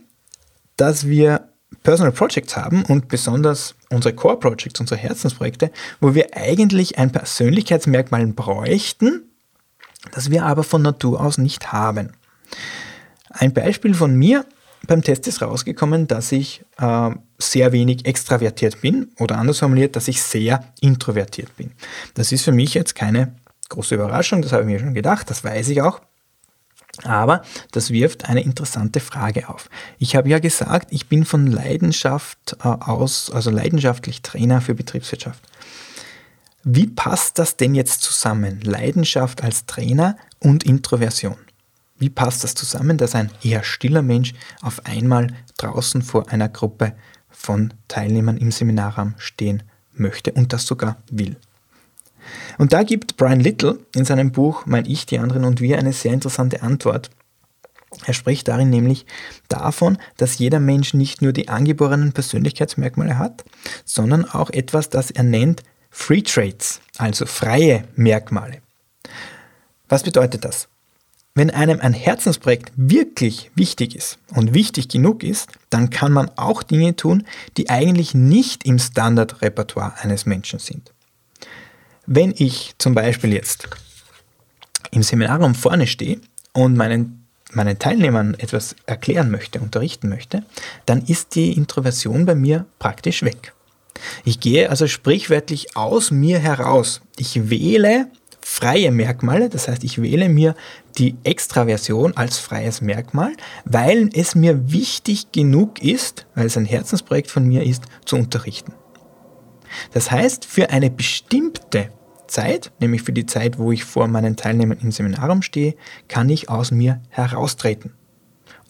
dass 0.77 1.07
wir 1.07 1.50
Personal 1.83 2.13
Projects 2.13 2.57
haben 2.57 2.85
und 2.85 3.09
besonders 3.09 3.75
unsere 3.91 4.15
Core 4.15 4.39
Projects, 4.39 4.81
unsere 4.81 5.01
Herzensprojekte, 5.01 5.71
wo 6.01 6.15
wir 6.15 6.37
eigentlich 6.37 6.99
ein 6.99 7.11
Persönlichkeitsmerkmal 7.11 8.27
bräuchten, 8.27 9.23
das 10.13 10.31
wir 10.31 10.45
aber 10.45 10.63
von 10.63 10.83
Natur 10.83 11.21
aus 11.21 11.39
nicht 11.39 11.73
haben. 11.73 12.13
Ein 13.31 13.55
Beispiel 13.55 13.95
von 13.95 14.15
mir, 14.15 14.45
beim 14.87 15.03
Test 15.03 15.29
ist 15.29 15.43
rausgekommen, 15.43 16.09
dass 16.09 16.33
ich 16.33 16.63
äh, 16.79 17.11
sehr 17.39 17.73
wenig 17.73 18.07
extravertiert 18.07 18.81
bin 18.81 19.13
oder 19.19 19.39
anders 19.39 19.59
formuliert, 19.59 19.95
dass 19.95 20.09
ich 20.09 20.23
sehr 20.23 20.65
introvertiert 20.81 21.57
bin. 21.57 21.73
Das 22.15 22.33
ist 22.33 22.45
für 22.45 22.53
mich 22.53 22.75
jetzt 22.75 22.95
keine 22.95 23.35
große 23.69 23.95
Überraschung, 23.95 24.43
das 24.43 24.53
habe 24.53 24.63
ich 24.63 24.69
mir 24.69 24.81
schon 24.81 24.95
gedacht, 24.95 25.31
das 25.31 25.45
weiß 25.45 25.69
ich 25.69 25.81
auch. 25.83 26.01
Aber 27.05 27.43
das 27.73 27.91
wirft 27.91 28.29
eine 28.29 28.43
interessante 28.43 29.01
Frage 29.01 29.49
auf. 29.49 29.71
Ich 29.99 30.17
habe 30.17 30.29
ja 30.29 30.39
gesagt, 30.39 30.89
ich 30.91 31.09
bin 31.09 31.25
von 31.25 31.47
Leidenschaft 31.47 32.57
äh, 32.63 32.69
aus, 32.69 33.31
also 33.31 33.51
leidenschaftlich 33.51 34.23
Trainer 34.23 34.61
für 34.61 34.75
Betriebswirtschaft. 34.75 35.43
Wie 36.63 36.87
passt 36.87 37.39
das 37.39 37.57
denn 37.57 37.75
jetzt 37.75 38.03
zusammen? 38.03 38.61
Leidenschaft 38.61 39.43
als 39.43 39.65
Trainer 39.65 40.17
und 40.41 40.65
Introversion. 40.65 41.37
Wie 41.99 42.11
passt 42.11 42.45
das 42.45 42.55
zusammen, 42.55 42.99
dass 42.99 43.15
ein 43.15 43.31
eher 43.43 43.63
stiller 43.63 44.03
Mensch 44.03 44.35
auf 44.61 44.85
einmal 44.87 45.29
draußen 45.59 46.03
vor 46.03 46.31
einer 46.31 46.49
Gruppe 46.49 46.95
von 47.31 47.73
Teilnehmern 47.89 48.37
im 48.37 48.51
Seminarraum 48.51 49.15
stehen 49.19 49.63
möchte 49.95 50.33
und 50.33 50.53
das 50.53 50.67
sogar 50.67 50.97
will? 51.11 51.37
Und 52.59 52.73
da 52.73 52.83
gibt 52.83 53.17
Brian 53.17 53.41
Little 53.41 53.79
in 53.95 54.05
seinem 54.05 54.33
Buch 54.33 54.67
Mein 54.67 54.87
Ich, 54.87 55.07
die 55.07 55.19
anderen 55.19 55.45
und 55.45 55.61
wir 55.61 55.79
eine 55.79 55.93
sehr 55.93 56.13
interessante 56.13 56.63
Antwort. 56.63 57.11
Er 58.07 58.15
spricht 58.15 58.49
darin 58.49 58.71
nämlich 58.71 59.05
davon, 59.49 59.99
dass 60.17 60.39
jeder 60.39 60.61
Mensch 60.61 60.95
nicht 60.95 61.23
nur 61.23 61.33
die 61.33 61.49
angeborenen 61.49 62.13
Persönlichkeitsmerkmale 62.13 63.19
hat, 63.19 63.45
sondern 63.85 64.25
auch 64.25 64.51
etwas, 64.51 64.91
das 64.91 65.11
er 65.11 65.25
nennt 65.25 65.63
Free 65.91 66.23
Traits, 66.23 66.81
also 66.99 67.27
freie 67.27 67.85
Merkmale. 67.97 68.59
Was 69.89 70.05
bedeutet 70.05 70.45
das? 70.45 70.69
Wenn 71.35 71.51
einem 71.51 71.81
ein 71.81 71.93
Herzensprojekt 71.93 72.73
wirklich 72.77 73.51
wichtig 73.55 73.95
ist 73.95 74.19
und 74.35 74.55
wichtig 74.55 74.89
genug 74.89 75.23
ist, 75.23 75.49
dann 75.69 75.91
kann 75.91 76.13
man 76.13 76.31
auch 76.37 76.63
Dinge 76.63 76.97
tun, 76.97 77.25
die 77.57 77.71
eigentlich 77.71 78.15
nicht 78.15 78.65
im 78.65 78.79
Standardrepertoire 78.79 79.95
eines 80.01 80.27
Menschen 80.27 80.59
sind. 80.59 80.93
Wenn 82.07 82.35
ich 82.37 82.75
zum 82.79 82.95
Beispiel 82.95 83.33
jetzt 83.33 83.69
im 84.91 85.03
Seminarraum 85.03 85.55
vorne 85.55 85.87
stehe 85.87 86.21
und 86.53 86.77
meinen, 86.77 87.27
meinen 87.53 87.79
Teilnehmern 87.79 88.35
etwas 88.35 88.75
erklären 88.87 89.31
möchte, 89.31 89.61
unterrichten 89.61 90.09
möchte, 90.09 90.45
dann 90.87 91.03
ist 91.05 91.35
die 91.35 91.53
Introversion 91.53 92.27
bei 92.27 92.35
mir 92.35 92.67
praktisch 92.79 93.23
weg. 93.23 93.53
Ich 94.25 94.41
gehe 94.41 94.71
also 94.71 94.87
sprichwörtlich 94.87 95.77
aus 95.77 96.11
mir 96.11 96.39
heraus. 96.39 97.03
Ich 97.17 97.51
wähle 97.51 98.09
freie 98.41 98.91
Merkmale, 98.91 99.49
das 99.49 99.69
heißt, 99.69 99.85
ich 99.85 100.01
wähle 100.01 100.29
mir 100.29 100.55
die 100.99 101.15
Extraversion 101.25 102.17
als 102.17 102.39
freies 102.39 102.81
Merkmal, 102.81 103.33
weil 103.65 104.11
es 104.13 104.35
mir 104.35 104.73
wichtig 104.73 105.31
genug 105.33 105.83
ist, 105.83 106.27
weil 106.35 106.47
es 106.47 106.57
ein 106.57 106.65
Herzensprojekt 106.65 107.31
von 107.31 107.47
mir 107.47 107.63
ist, 107.63 107.85
zu 108.05 108.17
unterrichten. 108.17 108.73
Das 109.93 110.11
heißt, 110.11 110.45
für 110.45 110.71
eine 110.71 110.91
bestimmte 110.91 111.91
Zeit, 112.27 112.73
nämlich 112.81 113.03
für 113.03 113.13
die 113.13 113.27
Zeit, 113.27 113.59
wo 113.59 113.73
ich 113.73 113.85
vor 113.85 114.09
meinen 114.09 114.37
Teilnehmern 114.37 114.79
im 114.81 114.93
Seminarraum 114.93 115.43
stehe, 115.43 115.75
kann 116.09 116.29
ich 116.29 116.49
aus 116.49 116.71
mir 116.71 117.01
heraustreten 117.11 117.93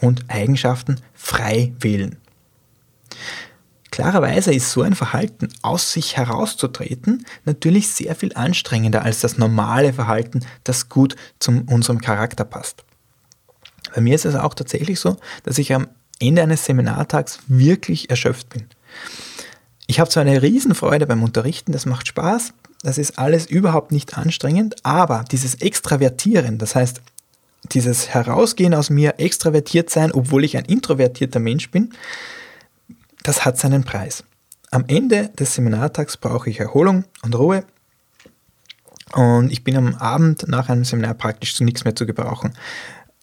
und 0.00 0.24
Eigenschaften 0.28 0.96
frei 1.14 1.72
wählen. 1.78 2.16
Klarerweise 3.90 4.54
ist 4.54 4.70
so 4.70 4.82
ein 4.82 4.94
Verhalten, 4.94 5.48
aus 5.62 5.92
sich 5.92 6.16
herauszutreten, 6.16 7.26
natürlich 7.44 7.88
sehr 7.88 8.14
viel 8.14 8.32
anstrengender 8.34 9.02
als 9.02 9.20
das 9.20 9.36
normale 9.36 9.92
Verhalten, 9.92 10.46
das 10.64 10.88
gut 10.88 11.16
zu 11.38 11.64
unserem 11.66 12.00
Charakter 12.00 12.44
passt. 12.44 12.84
Bei 13.94 14.00
mir 14.00 14.14
ist 14.14 14.24
es 14.24 14.36
auch 14.36 14.54
tatsächlich 14.54 15.00
so, 15.00 15.16
dass 15.42 15.58
ich 15.58 15.74
am 15.74 15.88
Ende 16.20 16.42
eines 16.42 16.64
Seminartags 16.64 17.40
wirklich 17.48 18.10
erschöpft 18.10 18.48
bin. 18.50 18.66
Ich 19.90 19.98
habe 19.98 20.08
zwar 20.08 20.20
eine 20.20 20.40
Riesenfreude 20.40 21.04
beim 21.08 21.24
Unterrichten, 21.24 21.72
das 21.72 21.84
macht 21.84 22.06
Spaß, 22.06 22.52
das 22.84 22.96
ist 22.96 23.18
alles 23.18 23.46
überhaupt 23.46 23.90
nicht 23.90 24.16
anstrengend, 24.16 24.76
aber 24.84 25.24
dieses 25.32 25.56
Extravertieren, 25.56 26.58
das 26.58 26.76
heißt, 26.76 27.00
dieses 27.72 28.10
Herausgehen 28.10 28.72
aus 28.72 28.88
mir, 28.88 29.14
extravertiert 29.18 29.90
sein, 29.90 30.12
obwohl 30.12 30.44
ich 30.44 30.56
ein 30.56 30.64
introvertierter 30.64 31.40
Mensch 31.40 31.72
bin, 31.72 31.90
das 33.24 33.44
hat 33.44 33.58
seinen 33.58 33.82
Preis. 33.82 34.22
Am 34.70 34.84
Ende 34.86 35.30
des 35.30 35.56
Seminartags 35.56 36.18
brauche 36.18 36.50
ich 36.50 36.60
Erholung 36.60 37.02
und 37.22 37.36
Ruhe 37.36 37.64
und 39.14 39.50
ich 39.50 39.64
bin 39.64 39.76
am 39.76 39.96
Abend 39.96 40.46
nach 40.46 40.68
einem 40.68 40.84
Seminar 40.84 41.14
praktisch 41.14 41.56
zu 41.56 41.64
nichts 41.64 41.82
mehr 41.82 41.96
zu 41.96 42.06
gebrauchen. 42.06 42.52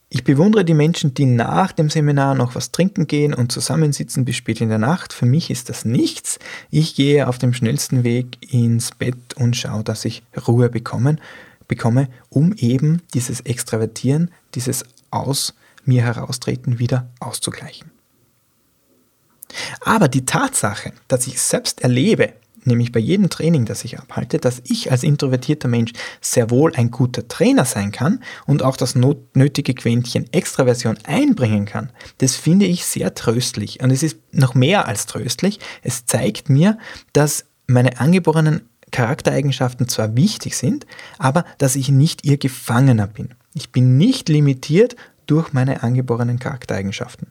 Ich 0.09 0.23
bewundere 0.23 0.63
die 0.63 0.73
Menschen, 0.73 1.13
die 1.13 1.25
nach 1.25 1.73
dem 1.73 1.89
Seminar 1.89 2.33
noch 2.33 2.55
was 2.55 2.71
trinken 2.71 3.07
gehen 3.07 3.33
und 3.33 3.51
zusammensitzen 3.51 4.23
bis 4.23 4.37
spät 4.37 4.61
in 4.61 4.69
der 4.69 4.77
Nacht. 4.77 5.11
Für 5.11 5.25
mich 5.25 5.49
ist 5.49 5.67
das 5.67 5.83
nichts. 5.83 6.39
Ich 6.69 6.95
gehe 6.95 7.27
auf 7.27 7.37
dem 7.37 7.53
schnellsten 7.53 8.05
Weg 8.05 8.37
ins 8.53 8.91
Bett 8.91 9.33
und 9.35 9.57
schaue, 9.57 9.83
dass 9.83 10.05
ich 10.05 10.23
Ruhe 10.47 10.69
bekomme, 10.69 11.17
bekomme, 11.67 12.07
um 12.29 12.53
eben 12.53 13.01
dieses 13.13 13.41
Extravertieren, 13.41 14.31
dieses 14.55 14.85
aus 15.11 15.53
mir 15.83 16.03
heraustreten 16.03 16.79
wieder 16.79 17.09
auszugleichen. 17.19 17.91
Aber 19.81 20.07
die 20.07 20.25
Tatsache, 20.25 20.93
dass 21.09 21.27
ich 21.27 21.41
selbst 21.41 21.81
erlebe, 21.81 22.33
nämlich 22.67 22.91
bei 22.91 22.99
jedem 22.99 23.29
Training, 23.29 23.65
das 23.65 23.83
ich 23.83 23.97
abhalte, 23.97 24.37
dass 24.37 24.61
ich 24.65 24.91
als 24.91 25.03
introvertierter 25.03 25.67
Mensch 25.67 25.93
sehr 26.21 26.49
wohl 26.49 26.75
ein 26.75 26.91
guter 26.91 27.27
Trainer 27.27 27.65
sein 27.65 27.91
kann 27.91 28.21
und 28.45 28.63
auch 28.63 28.77
das 28.77 28.95
nötige 28.95 29.73
Quäntchen 29.73 30.31
Extraversion 30.31 30.97
einbringen 31.05 31.65
kann, 31.65 31.89
das 32.19 32.35
finde 32.35 32.65
ich 32.65 32.85
sehr 32.85 33.15
tröstlich. 33.15 33.81
Und 33.81 33.91
es 33.91 34.03
ist 34.03 34.17
noch 34.31 34.53
mehr 34.53 34.87
als 34.87 35.05
tröstlich. 35.05 35.59
Es 35.81 36.05
zeigt 36.05 36.49
mir, 36.49 36.77
dass 37.13 37.45
meine 37.67 37.99
angeborenen 37.99 38.61
Charaktereigenschaften 38.91 39.87
zwar 39.87 40.15
wichtig 40.15 40.55
sind, 40.55 40.85
aber 41.17 41.45
dass 41.57 41.75
ich 41.75 41.89
nicht 41.89 42.25
ihr 42.25 42.37
Gefangener 42.37 43.07
bin. 43.07 43.29
Ich 43.53 43.71
bin 43.71 43.97
nicht 43.97 44.29
limitiert 44.29 44.95
durch 45.25 45.51
meine 45.51 45.83
angeborenen 45.83 46.39
Charaktereigenschaften. 46.39 47.27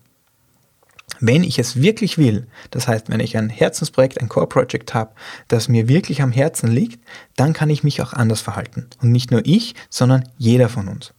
Wenn 1.21 1.45
ich 1.45 1.59
es 1.59 1.81
wirklich 1.81 2.19
will, 2.19 2.47
das 2.71 2.89
heißt, 2.89 3.09
wenn 3.09 3.21
ich 3.21 3.37
ein 3.37 3.49
Herzensprojekt, 3.49 4.21
ein 4.21 4.29
Core-Project 4.29 4.93
habe, 4.93 5.13
das 5.49 5.69
mir 5.69 5.89
wirklich 5.89 6.21
am 6.21 6.33
Herzen 6.33 6.71
liegt, 6.71 7.01
dann 7.37 7.53
kann 7.53 7.71
ich 7.71 7.85
mich 7.85 8.03
auch 8.03 8.13
anders 8.13 8.41
verhalten. 8.41 8.89
Und 9.01 9.13
nicht 9.13 9.31
nur 9.31 9.43
ich, 9.45 9.75
sondern 9.89 10.29
jeder 10.37 10.69
von 10.69 10.89
uns. 10.89 11.15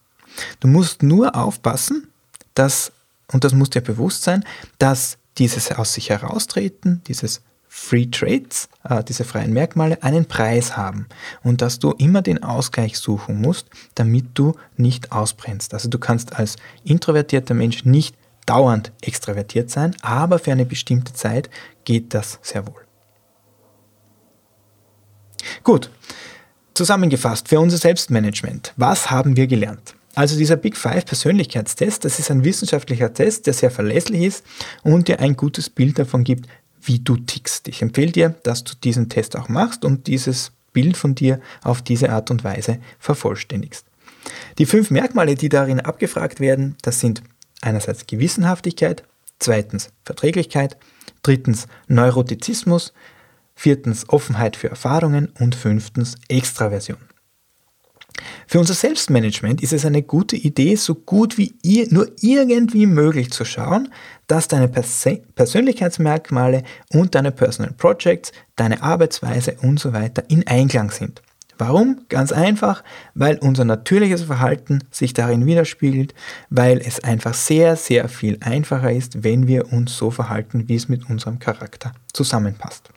Du 0.60 0.68
musst 0.68 1.04
nur 1.04 1.36
aufpassen, 1.36 2.10
dass, 2.54 2.92
und 3.32 3.44
das 3.44 3.54
muss 3.54 3.70
dir 3.70 3.82
bewusst 3.82 4.24
sein, 4.24 4.44
dass 4.78 5.18
dieses 5.38 5.72
aus 5.72 5.94
sich 5.94 6.10
heraustreten, 6.10 7.02
dieses 7.08 7.42
Free 7.70 8.08
Trades, 8.08 8.70
äh, 8.84 9.04
diese 9.04 9.24
freien 9.24 9.54
Merkmale, 9.54 10.02
einen 10.02 10.26
Preis 10.26 10.76
haben 10.76 11.08
und 11.44 11.62
dass 11.62 11.80
du 11.80 11.92
immer 11.92 12.22
den 12.22 12.44
Ausgleich 12.44 12.98
suchen 12.98 13.40
musst, 13.40 13.68
damit 13.94 14.26
du 14.34 14.56
nicht 14.78 15.12
ausbrennst. 15.12 15.74
Also 15.74 15.88
du 15.88 16.00
kannst 16.00 16.36
als 16.36 16.56
introvertierter 16.84 17.54
Mensch 17.54 17.86
nicht 17.86 18.16
dauernd 18.48 18.92
extravertiert 19.02 19.70
sein, 19.70 19.96
aber 20.02 20.40
für 20.40 20.52
eine 20.52 20.66
bestimmte 20.66 21.14
Zeit 21.14 21.50
geht 21.86 22.16
das 22.16 22.40
sehr 22.42 22.66
wohl. 22.66 22.82
Gut, 25.64 25.92
zusammengefasst 26.74 27.48
für 27.48 27.60
unser 27.60 27.78
Selbstmanagement. 27.78 28.74
Was 28.76 29.12
haben 29.12 29.38
wir 29.38 29.48
gelernt? 29.48 29.96
Also 30.16 30.36
dieser 30.36 30.56
Big 30.56 30.76
Five 30.76 31.06
Persönlichkeitstest, 31.06 32.04
das 32.04 32.18
ist 32.18 32.32
ein 32.32 32.44
wissenschaftlicher 32.44 33.14
Test, 33.14 33.46
der 33.46 33.54
sehr 33.54 33.70
verlässlich 33.70 34.24
ist 34.24 34.46
und 34.82 35.08
dir 35.08 35.20
ein 35.20 35.36
gutes 35.36 35.70
Bild 35.70 36.00
davon 36.00 36.24
gibt, 36.24 36.48
wie 36.82 37.00
du 37.00 37.18
tickst. 37.18 37.68
Ich 37.68 37.84
empfehle 37.84 38.12
dir, 38.12 38.30
dass 38.44 38.64
du 38.64 38.74
diesen 38.76 39.10
Test 39.10 39.36
auch 39.36 39.48
machst 39.48 39.86
und 39.86 40.08
dieses 40.08 40.54
Bild 40.74 40.98
von 40.98 41.14
dir 41.14 41.40
auf 41.64 41.82
diese 41.82 42.10
Art 42.10 42.32
und 42.32 42.44
Weise 42.44 42.80
vervollständigst. 42.98 43.86
Die 44.58 44.66
fünf 44.66 44.90
Merkmale, 44.90 45.36
die 45.36 45.50
darin 45.50 45.80
abgefragt 45.80 46.40
werden, 46.40 46.76
das 46.82 47.00
sind 47.00 47.22
einerseits 47.62 48.08
Gewissenhaftigkeit, 48.08 49.04
zweitens 49.40 49.90
Verträglichkeit, 50.04 50.78
drittens 51.24 51.68
Neurotizismus, 51.88 52.94
viertens 53.56 54.08
Offenheit 54.10 54.56
für 54.56 54.70
Erfahrungen 54.70 55.30
und 55.40 55.56
fünftens 55.56 56.16
Extraversion. 56.28 56.98
Für 58.48 58.60
unser 58.60 58.74
Selbstmanagement 58.74 59.62
ist 59.62 59.74
es 59.74 59.86
eine 59.86 60.02
gute 60.02 60.36
Idee, 60.36 60.76
so 60.76 60.96
gut 60.96 61.38
wie 61.38 61.56
ihr, 61.62 61.88
nur 61.92 62.10
irgendwie 62.22 62.86
möglich 62.86 63.32
zu 63.32 63.46
schauen, 63.46 63.94
dass 64.28 64.48
deine 64.48 64.68
Pers 64.68 65.06
Persönlichkeitsmerkmale 65.36 66.64
und 66.92 67.14
deine 67.14 67.32
Personal 67.32 67.74
Projects, 67.74 68.32
deine 68.56 68.82
Arbeitsweise 68.82 69.58
und 69.62 69.80
so 69.80 69.94
weiter 69.94 70.24
in 70.30 70.48
Einklang 70.48 70.92
sind. 70.92 71.22
Warum? 71.58 72.02
Ganz 72.10 72.32
einfach, 72.32 72.84
weil 73.16 73.38
unser 73.40 73.66
natürliches 73.66 74.24
Verhalten 74.24 74.84
sich 74.92 75.14
darin 75.14 75.46
widerspiegelt, 75.46 76.14
weil 76.50 76.80
es 76.80 77.04
einfach 77.04 77.34
sehr, 77.34 77.76
sehr 77.76 78.10
viel 78.10 78.38
einfacher 78.42 78.92
ist, 78.92 79.24
wenn 79.24 79.48
wir 79.48 79.72
uns 79.74 79.98
so 79.98 80.12
verhalten, 80.12 80.68
wie 80.68 80.76
es 80.76 80.88
mit 80.88 81.10
unserem 81.10 81.40
Charakter 81.40 81.94
zusammenpasst. 82.14 82.90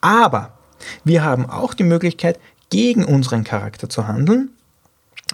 Aber 0.00 0.58
wir 1.04 1.24
haben 1.24 1.46
auch 1.46 1.74
die 1.74 1.84
Möglichkeit, 1.84 2.38
gegen 2.70 3.04
unseren 3.04 3.44
Charakter 3.44 3.88
zu 3.88 4.06
handeln. 4.06 4.50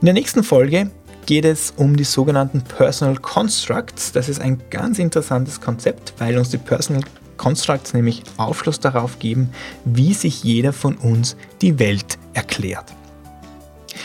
In 0.00 0.06
der 0.06 0.14
nächsten 0.14 0.44
Folge 0.44 0.90
geht 1.28 1.44
es 1.44 1.74
um 1.76 1.94
die 1.94 2.04
sogenannten 2.04 2.62
Personal 2.62 3.18
Constructs. 3.18 4.12
Das 4.12 4.30
ist 4.30 4.40
ein 4.40 4.62
ganz 4.70 4.98
interessantes 4.98 5.60
Konzept, 5.60 6.14
weil 6.16 6.38
uns 6.38 6.48
die 6.48 6.56
Personal 6.56 7.02
Constructs 7.36 7.92
nämlich 7.92 8.22
Aufschluss 8.38 8.80
darauf 8.80 9.18
geben, 9.18 9.50
wie 9.84 10.14
sich 10.14 10.42
jeder 10.42 10.72
von 10.72 10.96
uns 10.96 11.36
die 11.60 11.78
Welt 11.78 12.18
erklärt. 12.32 12.94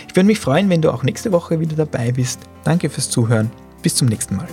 Ich 0.09 0.17
würde 0.17 0.27
mich 0.27 0.39
freuen, 0.41 0.69
wenn 0.69 0.81
du 0.81 0.91
auch 0.91 1.03
nächste 1.03 1.31
Woche 1.31 1.61
wieder 1.61 1.77
dabei 1.77 2.11
bist. 2.11 2.41
Danke 2.65 2.89
fürs 2.89 3.09
Zuhören. 3.09 3.49
Bis 3.81 3.95
zum 3.95 4.09
nächsten 4.09 4.35
Mal. 4.35 4.47